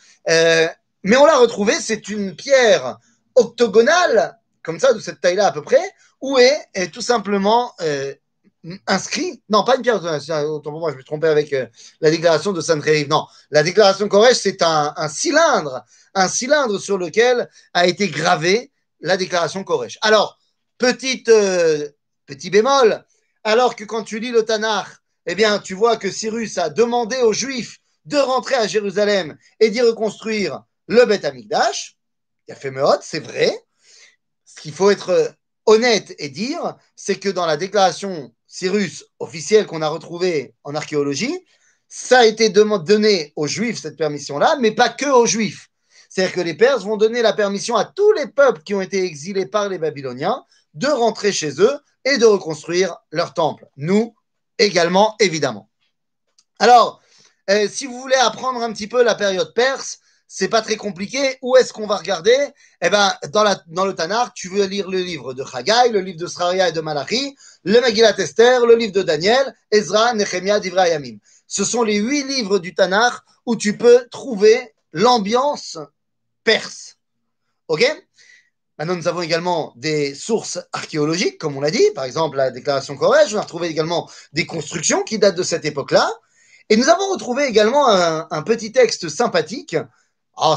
Mais 1.03 1.17
on 1.17 1.25
l'a 1.27 1.37
retrouvé, 1.37 1.75
c'est 1.81 2.09
une 2.09 2.37
pierre 2.37 2.99
octogonale, 3.35 4.39
comme 4.63 4.79
ça, 4.79 4.93
de 4.93 5.01
cette 5.01 5.21
taille-là 5.21 5.49
à 5.49 5.53
peu 5.53 5.63
près, 5.63 5.83
où 6.21 6.39
est, 6.39 6.91
tout 6.93 7.01
simplement 7.01 7.73
inscrit, 8.87 9.43
non, 9.49 9.65
pas 9.65 9.77
une 9.77 9.83
pierre 9.83 10.03
autant 10.03 10.71
pour 10.71 10.81
moi, 10.81 10.93
je 10.93 10.97
me 10.97 11.05
trompé 11.05 11.29
avec 11.29 11.53
euh, 11.53 11.67
la 12.01 12.11
déclaration 12.11 12.53
de 12.53 12.61
Sainte-Réve. 12.61 13.09
Non, 13.09 13.27
la 13.51 13.63
déclaration 13.63 14.09
Koresh, 14.09 14.39
c'est 14.39 14.63
un, 14.63 14.93
cylindre, 15.09 15.85
un 16.15 16.29
cylindre 16.29 16.79
sur 16.79 16.99
lequel 16.99 17.49
a 17.73 17.87
été 17.87 18.09
gravé 18.09 18.73
la 19.01 19.17
déclaration 19.17 19.65
Koresh. 19.65 19.99
Alors, 20.03 20.39
petite, 20.77 21.29
euh, 21.29 21.89
petit 22.27 22.51
bémol, 22.51 23.05
alors 23.45 23.77
que 23.77 23.85
quand 23.85 24.03
tu 24.03 24.19
lis 24.19 24.33
le 24.33 24.45
Tanakh, 24.45 24.89
eh 25.27 25.35
bien, 25.35 25.59
tu 25.59 25.75
vois 25.75 25.97
que 25.97 26.11
Cyrus 26.11 26.59
a 26.59 26.71
demandé 26.71 27.17
aux 27.19 27.33
Juifs 27.33 27.79
de 28.07 28.17
rentrer 28.17 28.55
à 28.55 28.67
Jérusalem 28.67 29.37
et 29.61 29.71
d'y 29.71 29.83
reconstruire 29.83 30.63
le 30.87 31.05
Beth 31.05 31.25
Amikdash. 31.25 31.97
Il 32.47 32.53
a 32.53 32.55
fait 32.55 32.71
Meot, 32.71 33.01
c'est 33.03 33.21
vrai. 33.21 33.55
Ce 34.47 34.61
qu'il 34.61 34.73
faut 34.73 34.91
être 34.91 35.35
honnête 35.67 36.15
et 36.19 36.31
dire, 36.31 36.77
c'est 36.97 37.17
que 37.17 37.29
dans 37.29 37.45
la 37.45 37.59
déclaration 37.59 38.35
Cyrus 38.49 39.05
officielle 39.21 39.67
qu'on 39.67 39.83
a 39.83 39.89
retrouvée 39.89 40.55
en 40.65 40.75
archéologie, 40.75 41.45
ça 41.87 42.21
a 42.21 42.27
été 42.27 42.51
donné 42.51 43.33
aux 43.37 43.47
Juifs, 43.47 43.81
cette 43.81 43.97
permission-là, 43.97 44.57
mais 44.61 44.73
pas 44.73 44.89
que 44.89 45.07
aux 45.07 45.27
Juifs. 45.27 45.69
C'est-à-dire 46.09 46.35
que 46.35 46.41
les 46.41 46.55
Perses 46.55 46.85
vont 46.85 46.97
donner 46.97 47.23
la 47.23 47.35
permission 47.35 47.77
à 47.77 47.85
tous 47.85 48.13
les 48.13 48.27
peuples 48.27 48.63
qui 48.63 48.75
ont 48.75 48.81
été 48.81 49.05
exilés 49.05 49.47
par 49.47 49.69
les 49.69 49.79
Babyloniens 49.79 50.45
de 50.75 50.87
rentrer 50.87 51.33
chez 51.33 51.61
eux 51.61 51.79
et 52.05 52.19
de 52.19 52.25
reconstruire 52.25 52.97
leur 53.11 53.35
temple. 53.35 53.67
Nous 53.77 54.15
également, 54.59 55.15
évidemment. 55.21 55.71
Alors, 56.59 57.01
euh, 57.51 57.69
si 57.69 57.87
vous 57.87 58.01
voulez 58.01 58.17
apprendre 58.17 58.63
un 58.63 58.73
petit 58.73 58.89
peu 58.89 59.03
la 59.03 59.15
période 59.15 59.53
perse, 59.55 60.01
c'est 60.29 60.49
pas 60.49 60.63
très 60.63 60.77
compliqué. 60.77 61.39
Où 61.43 61.57
est-ce 61.57 61.73
qu'on 61.73 61.87
va 61.87 61.97
regarder? 61.97 62.37
Eh 62.83 62.91
ben, 62.91 63.13
dans, 63.33 63.85
le 63.85 63.95
Tanakh, 63.95 64.35
tu 64.35 64.49
veux 64.51 64.65
lire 64.67 64.91
le 64.91 64.99
livre 64.99 65.33
de 65.33 65.43
Haggai, 65.43 65.89
le 65.91 66.01
livre 66.01 66.19
de 66.19 66.27
Sraria 66.27 66.69
et 66.69 66.73
de 66.73 66.83
Malachi, 66.83 67.35
le 67.65 67.81
Megillat 67.81 68.17
Esther, 68.19 68.67
le 68.67 68.77
livre 68.77 68.93
de 68.93 69.03
Daniel, 69.03 69.55
Ezra, 69.71 70.13
Nehemiah, 70.13 70.61
Divrayamim. 70.61 71.17
Ce 71.47 71.65
sont 71.65 71.83
les 71.83 71.97
huit 71.97 72.25
livres 72.25 72.59
du 72.59 72.75
Tanakh 72.75 73.15
où 73.47 73.57
tu 73.57 73.79
peux 73.79 74.07
trouver 74.11 74.75
l'ambiance 74.93 75.79
perse. 76.45 76.97
Ok? 77.69 77.85
Maintenant, 78.79 78.95
nous 78.95 79.09
avons 79.09 79.23
également 79.23 79.73
des 79.77 80.15
sources 80.15 80.61
archéologiques, 80.73 81.39
comme 81.39 81.57
on 81.57 81.61
l'a 81.61 81.71
dit, 81.71 81.91
par 81.95 82.05
exemple 82.05 82.37
la 82.37 82.51
déclaration 82.51 82.97
Koresh. 82.97 83.35
On 83.35 83.39
a 83.39 83.43
retrouvé 83.43 83.69
également 83.69 84.09
des 84.33 84.47
constructions 84.47 85.03
qui 85.03 85.19
datent 85.19 85.35
de 85.35 85.43
cette 85.43 85.65
époque-là. 85.65 86.09
Et 86.69 86.77
nous 86.77 86.89
avons 86.89 87.11
retrouvé 87.11 87.47
également 87.47 87.89
un, 87.89 88.43
petit 88.43 88.73
texte 88.73 89.09
sympathique. 89.09 89.77
Oh, 90.41 90.57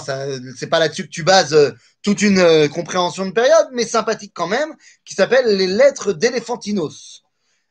c'est 0.58 0.68
pas 0.68 0.80
là-dessus 0.80 1.06
que 1.06 1.10
tu 1.10 1.24
bases 1.24 1.54
euh, 1.54 1.72
toute 2.04 2.22
une 2.22 2.40
euh, 2.40 2.68
compréhension 2.68 3.26
de 3.26 3.32
période, 3.32 3.70
mais 3.72 3.86
sympathique 3.86 4.32
quand 4.34 4.48
même, 4.48 4.76
qui 5.06 5.16
s'appelle 5.16 5.58
les 5.58 5.68
lettres 5.68 6.14
d'Éléphantinos. 6.14 7.24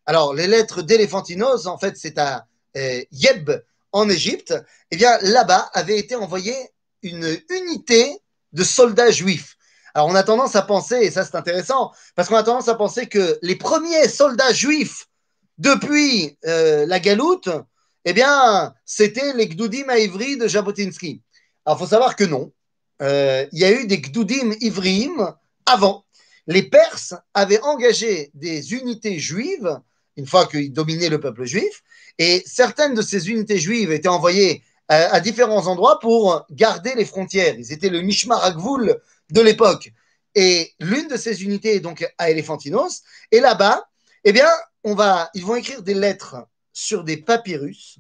Alors, 0.07 0.35
les 0.35 0.49
lettres 0.49 0.83
d'Éléphantinos, 0.83 1.67
en 1.67 1.79
fait, 1.79 1.97
c'est 1.97 2.19
à 2.19 2.47
euh, 2.77 3.03
Yeb, 3.13 3.51
en 3.93 4.09
Égypte. 4.09 4.55
Eh 4.91 4.97
bien, 4.97 5.19
là-bas 5.23 5.71
avait 5.73 5.99
été 5.99 6.17
envoyée 6.17 6.57
une 7.03 7.39
unité 7.49 8.19
de 8.53 8.65
soldats 8.65 9.11
juifs. 9.11 9.57
Alors 9.95 10.09
on 10.09 10.15
a 10.15 10.23
tendance 10.23 10.55
à 10.55 10.63
penser, 10.63 10.97
et 10.97 11.11
ça 11.11 11.25
c'est 11.25 11.35
intéressant, 11.35 11.91
parce 12.15 12.29
qu'on 12.29 12.37
a 12.37 12.45
tendance 12.45 12.69
à 12.69 12.77
penser 12.77 13.09
que 13.09 13.39
les 13.43 13.57
premiers 13.57 14.09
soldats 14.09 14.53
juifs 14.53 15.09
depuis 15.59 16.39
la 16.45 17.01
galoute, 17.01 17.49
eh 18.05 18.13
bien, 18.13 18.73
c'était 18.85 19.33
les 19.35 19.49
Gdoudim 19.49 19.89
à 19.89 19.97
de 19.97 20.49
Jabotinsky. 20.49 21.23
Alors 21.65 21.79
il 21.79 21.81
faut 21.81 21.91
savoir 21.91 22.17
que 22.17 22.25
non. 22.25 22.53
Euh, 23.03 23.47
il 23.53 23.59
y 23.59 23.65
a 23.65 23.73
eu 23.73 23.87
des 23.87 23.99
Gdoudim 23.99 24.53
Ivrim 24.61 25.35
avant. 25.67 26.05
Les 26.47 26.63
Perses 26.63 27.15
avaient 27.35 27.61
engagé 27.63 28.31
des 28.35 28.75
unités 28.75 29.19
juives, 29.19 29.79
une 30.17 30.27
fois 30.27 30.47
qu'ils 30.47 30.73
dominaient 30.73 31.09
le 31.09 31.21
peuple 31.21 31.45
juif, 31.45 31.83
et 32.19 32.43
certaines 32.47 32.95
de 32.95 33.03
ces 33.03 33.31
unités 33.31 33.59
juives 33.59 33.93
étaient 33.93 34.09
envoyées 34.09 34.63
à, 34.89 35.15
à 35.15 35.21
différents 35.21 35.67
endroits 35.67 35.99
pour 36.01 36.45
garder 36.51 36.95
les 36.95 37.05
frontières. 37.05 37.55
Ils 37.59 37.73
étaient 37.73 37.89
le 37.89 38.01
Mishmar 38.01 38.45
Agvoul 38.45 39.01
de 39.31 39.41
l'époque. 39.41 39.93
Et 40.35 40.73
l'une 40.81 41.09
de 41.09 41.17
ces 41.17 41.43
unités 41.43 41.77
est 41.77 41.81
donc 41.81 42.07
à 42.19 42.31
Elephantinos. 42.31 43.03
Et 43.31 43.41
là-bas, 43.41 43.89
eh 44.25 44.33
bien, 44.33 44.49
on 44.85 44.95
va, 44.95 45.31
ils 45.35 45.45
vont 45.45 45.57
écrire 45.57 45.83
des 45.83 45.95
lettres 45.95 46.37
sur 46.73 47.05
des 47.05 47.17
papyrus 47.17 47.99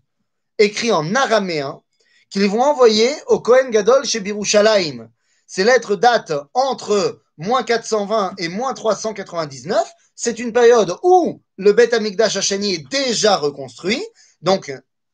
écrits 0.59 0.92
en 0.92 1.14
araméen 1.14 1.83
qu'ils 2.31 2.49
vont 2.49 2.62
envoyer 2.62 3.11
au 3.27 3.40
Kohen 3.40 3.71
Gadol 3.71 4.05
chez 4.05 4.21
Birushalayim. 4.21 5.11
Ces 5.47 5.64
lettres 5.64 5.97
datent 5.97 6.33
entre 6.55 7.23
moins 7.37 7.64
420 7.64 8.35
et 8.38 8.49
moins 8.49 8.73
399. 8.73 9.85
C'est 10.14 10.38
une 10.38 10.53
période 10.53 10.95
où 11.03 11.43
le 11.57 11.73
Beth 11.73 11.93
Amikdash 11.93 12.37
Hachani 12.37 12.75
est 12.75 12.88
déjà 12.88 13.37
reconstruit. 13.37 14.03
Donc, 14.43 14.73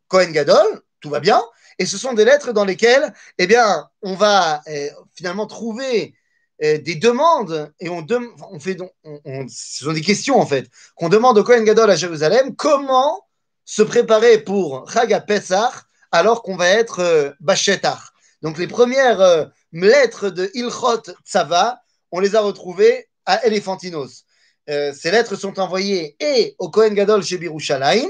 Kohen 0.08 0.32
Gadol, 0.32 0.82
tout 1.00 1.10
va 1.10 1.20
bien. 1.20 1.42
Et 1.78 1.86
ce 1.86 1.98
sont 1.98 2.12
des 2.12 2.24
lettres 2.24 2.52
dans 2.52 2.64
lesquelles, 2.64 3.12
eh 3.38 3.46
bien, 3.46 3.88
on 4.02 4.14
va 4.14 4.62
eh, 4.66 4.90
finalement 5.14 5.46
trouver 5.46 6.14
eh, 6.58 6.78
des 6.78 6.94
demandes 6.94 7.72
et 7.80 7.88
on, 7.88 8.06
on 8.50 8.60
fait 8.60 8.74
donc, 8.74 8.92
ce 9.04 9.84
sont 9.84 9.92
des 9.92 10.00
questions 10.00 10.40
en 10.40 10.46
fait 10.46 10.70
qu'on 10.94 11.10
demande 11.10 11.36
au 11.36 11.44
Kohen 11.44 11.64
Gadol 11.64 11.90
à 11.90 11.96
Jérusalem 11.96 12.56
comment 12.56 13.26
se 13.66 13.82
préparer 13.82 14.38
pour 14.38 14.90
Chaga 14.90 15.20
Pesach 15.20 15.85
alors 16.16 16.42
qu'on 16.42 16.56
va 16.56 16.68
être 16.68 17.00
euh, 17.00 17.30
Bachetar. 17.40 18.12
Donc 18.42 18.58
les 18.58 18.66
premières 18.66 19.20
euh, 19.20 19.44
lettres 19.72 20.30
de 20.30 20.50
Ilchot 20.54 21.02
Tzava, 21.24 21.80
on 22.10 22.20
les 22.20 22.34
a 22.34 22.40
retrouvées 22.40 23.08
à 23.24 23.44
Elephantinos. 23.46 24.24
Euh, 24.68 24.92
ces 24.94 25.10
lettres 25.10 25.36
sont 25.36 25.60
envoyées 25.60 26.16
et 26.20 26.56
au 26.58 26.70
Kohen 26.70 26.94
Gadol 26.94 27.22
chez 27.22 27.38
Birushalayim 27.38 28.08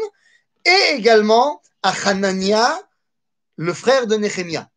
et 0.65 0.95
également 0.95 1.61
à 1.83 1.93
Hanania, 2.05 2.81
le 3.57 3.75
frère 3.75 4.07
de 4.07 4.17
Nehemia. 4.17 4.69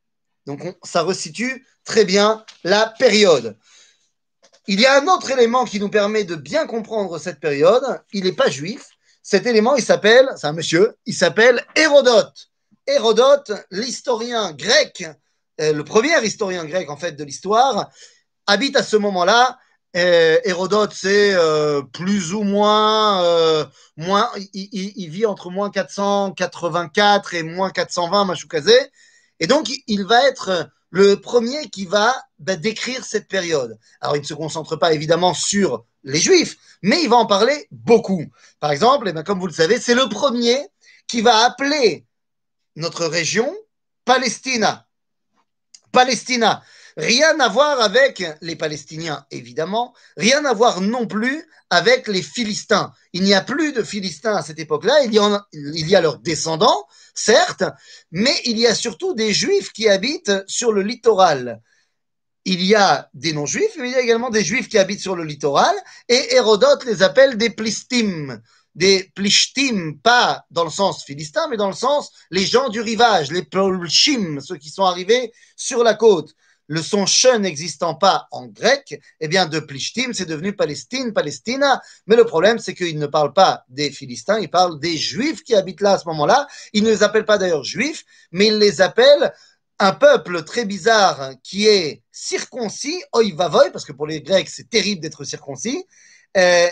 Donc 0.45 0.61
ça 0.83 1.03
resitue 1.03 1.65
très 1.85 2.05
bien 2.05 2.43
la 2.63 2.93
période. 2.99 3.57
Il 4.67 4.79
y 4.79 4.85
a 4.85 5.01
un 5.01 5.07
autre 5.07 5.31
élément 5.31 5.65
qui 5.65 5.79
nous 5.79 5.89
permet 5.89 6.23
de 6.23 6.35
bien 6.35 6.67
comprendre 6.67 7.17
cette 7.17 7.39
période. 7.39 8.01
Il 8.13 8.25
n'est 8.25 8.33
pas 8.33 8.49
juif. 8.49 8.87
Cet 9.23 9.45
élément, 9.45 9.75
il 9.75 9.83
s'appelle, 9.83 10.29
c'est 10.37 10.47
un 10.47 10.53
monsieur, 10.53 10.95
il 11.05 11.13
s'appelle 11.13 11.65
Hérodote. 11.75 12.48
Hérodote, 12.89 13.51
l'historien 13.69 14.51
grec, 14.53 15.05
euh, 15.61 15.73
le 15.73 15.83
premier 15.83 16.19
historien 16.23 16.65
grec 16.65 16.89
en 16.89 16.97
fait 16.97 17.11
de 17.11 17.23
l'histoire, 17.23 17.89
habite 18.47 18.75
à 18.75 18.83
ce 18.83 18.97
moment-là. 18.97 19.59
Euh, 19.95 20.39
Hérodote, 20.43 20.93
c'est 20.93 21.33
euh, 21.33 21.81
plus 21.81 22.33
ou 22.33 22.41
moins, 22.41 23.23
moins 23.95 24.31
il, 24.53 25.09
vit 25.09 25.25
entre 25.25 25.51
moins 25.51 25.69
484 25.69 27.35
et 27.35 27.43
moins 27.43 27.69
420, 27.69 28.25
Machoukazé. 28.25 28.77
Et 29.39 29.47
donc, 29.47 29.69
il 29.87 30.05
va 30.05 30.27
être 30.27 30.69
le 30.89 31.21
premier 31.21 31.69
qui 31.69 31.85
va 31.85 32.15
bah, 32.39 32.55
décrire 32.55 33.05
cette 33.05 33.27
période. 33.27 33.77
Alors, 34.01 34.15
il 34.15 34.21
ne 34.21 34.25
se 34.25 34.33
concentre 34.33 34.75
pas 34.75 34.93
évidemment 34.93 35.35
sur 35.35 35.85
les 36.03 36.19
Juifs, 36.19 36.57
mais 36.81 37.01
il 37.03 37.09
va 37.09 37.17
en 37.17 37.25
parler 37.27 37.67
beaucoup. 37.71 38.25
Par 38.59 38.71
exemple, 38.71 39.07
eh 39.07 39.13
bien, 39.13 39.23
comme 39.23 39.39
vous 39.39 39.47
le 39.47 39.53
savez, 39.53 39.79
c'est 39.79 39.95
le 39.95 40.09
premier 40.09 40.57
qui 41.07 41.21
va 41.21 41.45
appeler 41.45 42.05
notre 42.75 43.05
région 43.05 43.53
Palestina. 44.05 44.87
Palestina. 45.91 46.63
Rien 46.97 47.39
à 47.39 47.47
voir 47.47 47.79
avec 47.79 48.23
les 48.41 48.55
Palestiniens, 48.55 49.25
évidemment. 49.31 49.93
Rien 50.17 50.43
à 50.45 50.53
voir 50.53 50.81
non 50.81 51.07
plus 51.07 51.45
avec 51.69 52.07
les 52.07 52.21
Philistins. 52.21 52.91
Il 53.13 53.23
n'y 53.23 53.33
a 53.33 53.41
plus 53.41 53.71
de 53.71 53.83
Philistins 53.83 54.35
à 54.35 54.41
cette 54.41 54.59
époque-là. 54.59 55.03
Il, 55.03 55.13
y 55.89 55.95
a 55.95 56.01
leurs 56.01 56.19
descendants, 56.19 56.87
certes, 57.13 57.63
mais 58.11 58.35
il 58.45 58.57
y 58.59 58.67
a 58.67 58.75
surtout 58.75 59.13
des 59.13 59.33
Juifs 59.33 59.71
qui 59.71 59.87
habitent 59.87 60.43
sur 60.47 60.73
le 60.73 60.81
littoral. 60.81 61.61
Il 62.45 62.63
y 62.63 62.75
a 62.75 63.09
des 63.13 63.33
non-juifs, 63.33 63.75
mais 63.77 63.89
il 63.89 63.93
y 63.93 63.95
a 63.95 64.01
également 64.01 64.29
des 64.29 64.43
juifs 64.43 64.69
qui 64.69 64.77
habitent 64.77 65.01
sur 65.01 65.15
le 65.15 65.23
littoral, 65.23 65.75
et 66.07 66.33
Hérodote 66.33 66.85
les 66.85 67.03
appelle 67.03 67.37
des 67.37 67.49
plistim 67.49 68.41
des 68.75 69.11
plishtim, 69.15 69.97
pas 70.01 70.45
dans 70.51 70.63
le 70.63 70.69
sens 70.69 71.03
philistin, 71.03 71.47
mais 71.49 71.57
dans 71.57 71.67
le 71.67 71.73
sens 71.73 72.11
les 72.31 72.45
gens 72.45 72.69
du 72.69 72.81
rivage, 72.81 73.31
les 73.31 73.43
plishim, 73.43 74.39
ceux 74.39 74.57
qui 74.57 74.69
sont 74.69 74.83
arrivés 74.83 75.31
sur 75.55 75.83
la 75.83 75.93
côte. 75.93 76.33
Le 76.67 76.83
son 76.83 77.07
ch 77.07 77.35
n'existant 77.39 77.95
pas 77.95 78.27
en 78.29 78.45
grec, 78.45 79.01
eh 79.19 79.27
bien 79.27 79.47
de 79.47 79.59
plishtim, 79.59 80.13
c'est 80.13 80.27
devenu 80.27 80.55
Palestine, 80.55 81.13
Palestina. 81.13 81.81
Mais 82.05 82.15
le 82.15 82.25
problème, 82.25 82.59
c'est 82.59 82.75
qu'il 82.75 82.99
ne 82.99 83.07
parle 83.07 83.33
pas 83.33 83.65
des 83.69 83.89
Philistins, 83.89 84.39
il 84.39 84.51
parle 84.51 84.79
des 84.79 84.95
Juifs 84.95 85.43
qui 85.43 85.55
habitent 85.55 85.81
là 85.81 85.93
à 85.93 85.97
ce 85.97 86.07
moment-là. 86.09 86.47
Il 86.73 86.83
ne 86.83 86.89
les 86.89 87.01
appelle 87.01 87.25
pas 87.25 87.39
d'ailleurs 87.39 87.63
Juifs, 87.63 88.05
mais 88.31 88.47
il 88.47 88.59
les 88.59 88.81
appelle 88.81 89.33
un 89.79 89.93
peuple 89.93 90.43
très 90.43 90.65
bizarre 90.65 91.31
qui 91.41 91.65
est 91.65 92.03
circoncis, 92.11 93.01
oi 93.13 93.33
vavoy, 93.33 93.71
parce 93.71 93.85
que 93.85 93.93
pour 93.93 94.05
les 94.05 94.21
Grecs, 94.21 94.49
c'est 94.49 94.69
terrible 94.69 95.01
d'être 95.01 95.23
circoncis. 95.23 95.83
Euh, 96.37 96.69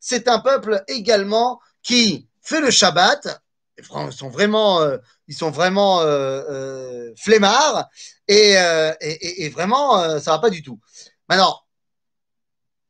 c'est 0.00 0.28
un 0.28 0.38
peuple 0.38 0.82
également 0.88 1.60
qui 1.82 2.28
fait 2.42 2.60
le 2.60 2.70
Shabbat. 2.70 3.40
Ils 3.78 4.12
sont 4.12 4.28
vraiment, 4.28 4.80
euh, 4.80 4.98
ils 5.28 5.34
sont 5.34 5.50
vraiment 5.50 6.00
euh, 6.00 6.42
euh, 6.50 7.12
flemmards 7.16 7.88
et, 8.26 9.48
vraiment, 9.50 10.18
ça 10.18 10.32
va 10.32 10.38
pas 10.38 10.50
du 10.50 10.62
tout. 10.62 10.80
Maintenant, 11.28 11.60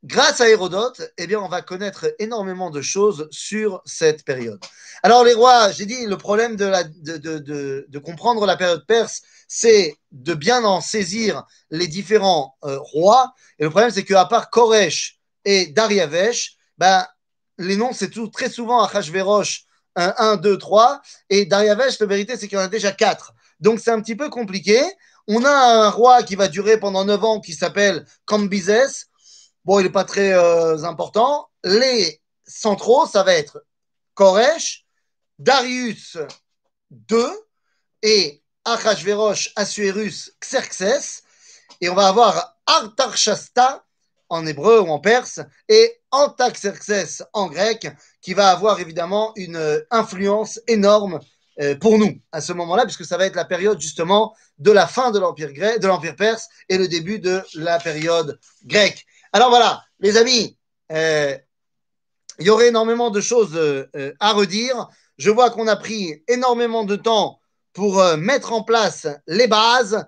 grâce 0.03 0.41
à 0.41 0.49
Hérodote, 0.49 1.13
eh 1.19 1.27
bien, 1.27 1.41
on 1.41 1.49
va 1.49 1.61
connaître 1.61 2.07
énormément 2.19 2.71
de 2.71 2.81
choses 2.81 3.29
sur 3.31 3.83
cette 3.85 4.25
période. 4.25 4.61
Alors, 5.03 5.25
les 5.25 5.35
rois, 5.35 5.71
j'ai 5.73 5.87
dit, 5.87 6.07
le 6.07 6.17
problème 6.17 6.57
de, 6.57 7.99
comprendre 7.99 8.47
la 8.47 8.57
période 8.57 8.87
perse, 8.87 9.23
c'est 9.47 9.95
de 10.11 10.35
bien 10.35 10.65
en 10.65 10.81
saisir 10.81 11.45
les 11.71 11.87
différents 11.87 12.57
rois. 12.63 13.33
Et 13.59 13.65
le 13.65 13.71
problème, 13.71 13.91
c'est 13.91 14.05
qu'à 14.05 14.25
part 14.25 14.51
Koresh 14.51 15.21
et 15.45 15.67
Dariavesh, 15.67 16.58
ben, 16.79 17.07
les 17.59 17.77
noms, 17.77 17.93
c'est 17.93 18.11
tout, 18.11 18.29
très 18.29 18.49
souvent 18.49 18.83
Achashverosh 18.83 19.65
1, 19.97 20.15
1, 20.17 20.37
2, 20.37 20.59
3. 20.59 21.03
Et 21.29 21.45
Dariavesh, 21.45 21.99
la 21.99 22.07
vérité, 22.07 22.37
c'est 22.37 22.49
qu'il 22.49 22.57
y 22.57 22.61
en 22.61 22.65
a 22.65 22.69
déjà 22.69 22.93
4. 22.93 23.35
Donc, 23.61 23.81
c'est 23.81 23.91
un 23.91 24.01
petit 24.01 24.17
peu 24.17 24.31
compliqué. 24.31 24.81
On 25.27 25.45
a 25.45 25.51
un 25.51 25.91
roi 25.91 26.23
qui 26.23 26.37
va 26.37 26.49
durer 26.49 26.79
pendant 26.79 27.05
9 27.05 27.25
ans 27.25 27.41
qui 27.41 27.53
s'appelle 27.53 28.07
Cambizes. 28.25 29.07
Bon, 29.65 29.81
il 29.81 29.85
n'est 29.85 29.91
pas 29.91 30.05
très 30.05 30.33
euh, 30.33 30.85
important. 30.85 31.51
Les 31.65 32.23
centraux, 32.47 33.07
ça 33.07 33.25
va 33.25 33.35
être 33.35 33.65
Koresh, 34.15 34.87
Darius 35.39 36.17
2 36.91 37.29
et 38.03 38.43
Achashverosh, 38.65 39.53
Assuérus, 39.57 40.33
Xerxes. 40.41 41.23
Et 41.81 41.89
on 41.89 41.95
va 41.95 42.09
avoir 42.09 42.57
Artarchasta 42.67 43.85
en 44.29 44.47
hébreu 44.47 44.81
ou 44.81 44.89
en 44.89 44.99
perse, 44.99 45.41
Antaxerxès 46.11 47.23
en 47.33 47.49
grec, 47.49 47.89
qui 48.21 48.35
va 48.35 48.49
avoir 48.51 48.81
évidemment 48.81 49.33
une 49.37 49.57
euh, 49.57 49.81
influence 49.91 50.61
énorme 50.67 51.21
euh, 51.61 51.77
pour 51.77 51.99
nous 51.99 52.19
à 52.33 52.41
ce 52.41 52.53
moment-là, 52.53 52.85
puisque 52.85 53.05
ça 53.05 53.17
va 53.17 53.27
être 53.27 53.37
la 53.37 53.45
période 53.45 53.81
justement 53.81 54.35
de 54.59 54.71
la 54.71 54.87
fin 54.87 55.11
de 55.11 55.19
l'empire 55.19 55.53
grec, 55.53 55.81
de 55.81 55.87
l'empire 55.87 56.17
perse 56.17 56.49
et 56.69 56.79
le 56.79 56.89
début 56.89 57.19
de 57.19 57.43
la 57.55 57.79
période 57.79 58.39
grecque. 58.65 59.07
Alors 59.33 59.51
voilà, 59.51 59.83
les 60.01 60.17
amis, 60.17 60.57
euh, 60.93 61.37
il 62.39 62.47
y 62.47 62.51
aurait 62.51 62.69
énormément 62.69 63.11
de 63.11 63.21
choses 63.21 63.59
à 64.21 64.33
redire. 64.33 64.89
Je 65.17 65.29
vois 65.29 65.51
qu'on 65.51 65.67
a 65.67 65.75
pris 65.75 66.23
énormément 66.29 66.85
de 66.85 66.95
temps 66.95 67.41
pour 67.73 68.01
mettre 68.17 68.53
en 68.53 68.63
place 68.63 69.09
les 69.27 69.49
bases. 69.49 70.07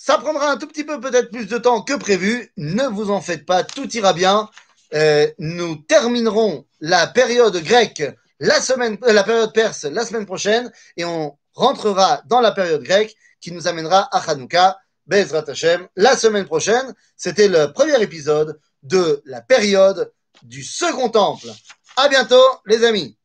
Ça 0.00 0.16
prendra 0.16 0.52
un 0.52 0.56
tout 0.56 0.68
petit 0.68 0.84
peu 0.84 1.00
peut-être 1.00 1.28
plus 1.32 1.46
de 1.46 1.58
temps 1.58 1.82
que 1.82 1.94
prévu. 1.94 2.52
Ne 2.56 2.84
vous 2.84 3.10
en 3.10 3.20
faites 3.20 3.44
pas, 3.44 3.64
tout 3.64 3.90
ira 3.96 4.12
bien. 4.12 4.48
Euh, 4.94 5.26
nous 5.38 5.74
terminerons 5.74 6.64
la 6.80 7.08
période 7.08 7.56
grecque 7.56 8.04
la 8.38 8.60
semaine, 8.60 8.96
euh, 9.02 9.12
la 9.12 9.24
période 9.24 9.52
perse 9.52 9.84
la 9.84 10.04
semaine 10.04 10.24
prochaine 10.24 10.70
et 10.96 11.04
on 11.04 11.36
rentrera 11.52 12.22
dans 12.26 12.40
la 12.40 12.52
période 12.52 12.84
grecque 12.84 13.16
qui 13.40 13.50
nous 13.50 13.66
amènera 13.66 14.08
à 14.16 14.30
Hanouka, 14.30 14.78
Bezrat 15.08 15.44
Hashem, 15.48 15.88
la 15.96 16.16
semaine 16.16 16.46
prochaine. 16.46 16.94
C'était 17.16 17.48
le 17.48 17.72
premier 17.72 18.00
épisode 18.00 18.60
de 18.84 19.20
la 19.24 19.40
période 19.40 20.12
du 20.44 20.62
second 20.62 21.08
temple. 21.08 21.48
À 21.96 22.08
bientôt, 22.08 22.44
les 22.66 22.84
amis. 22.84 23.16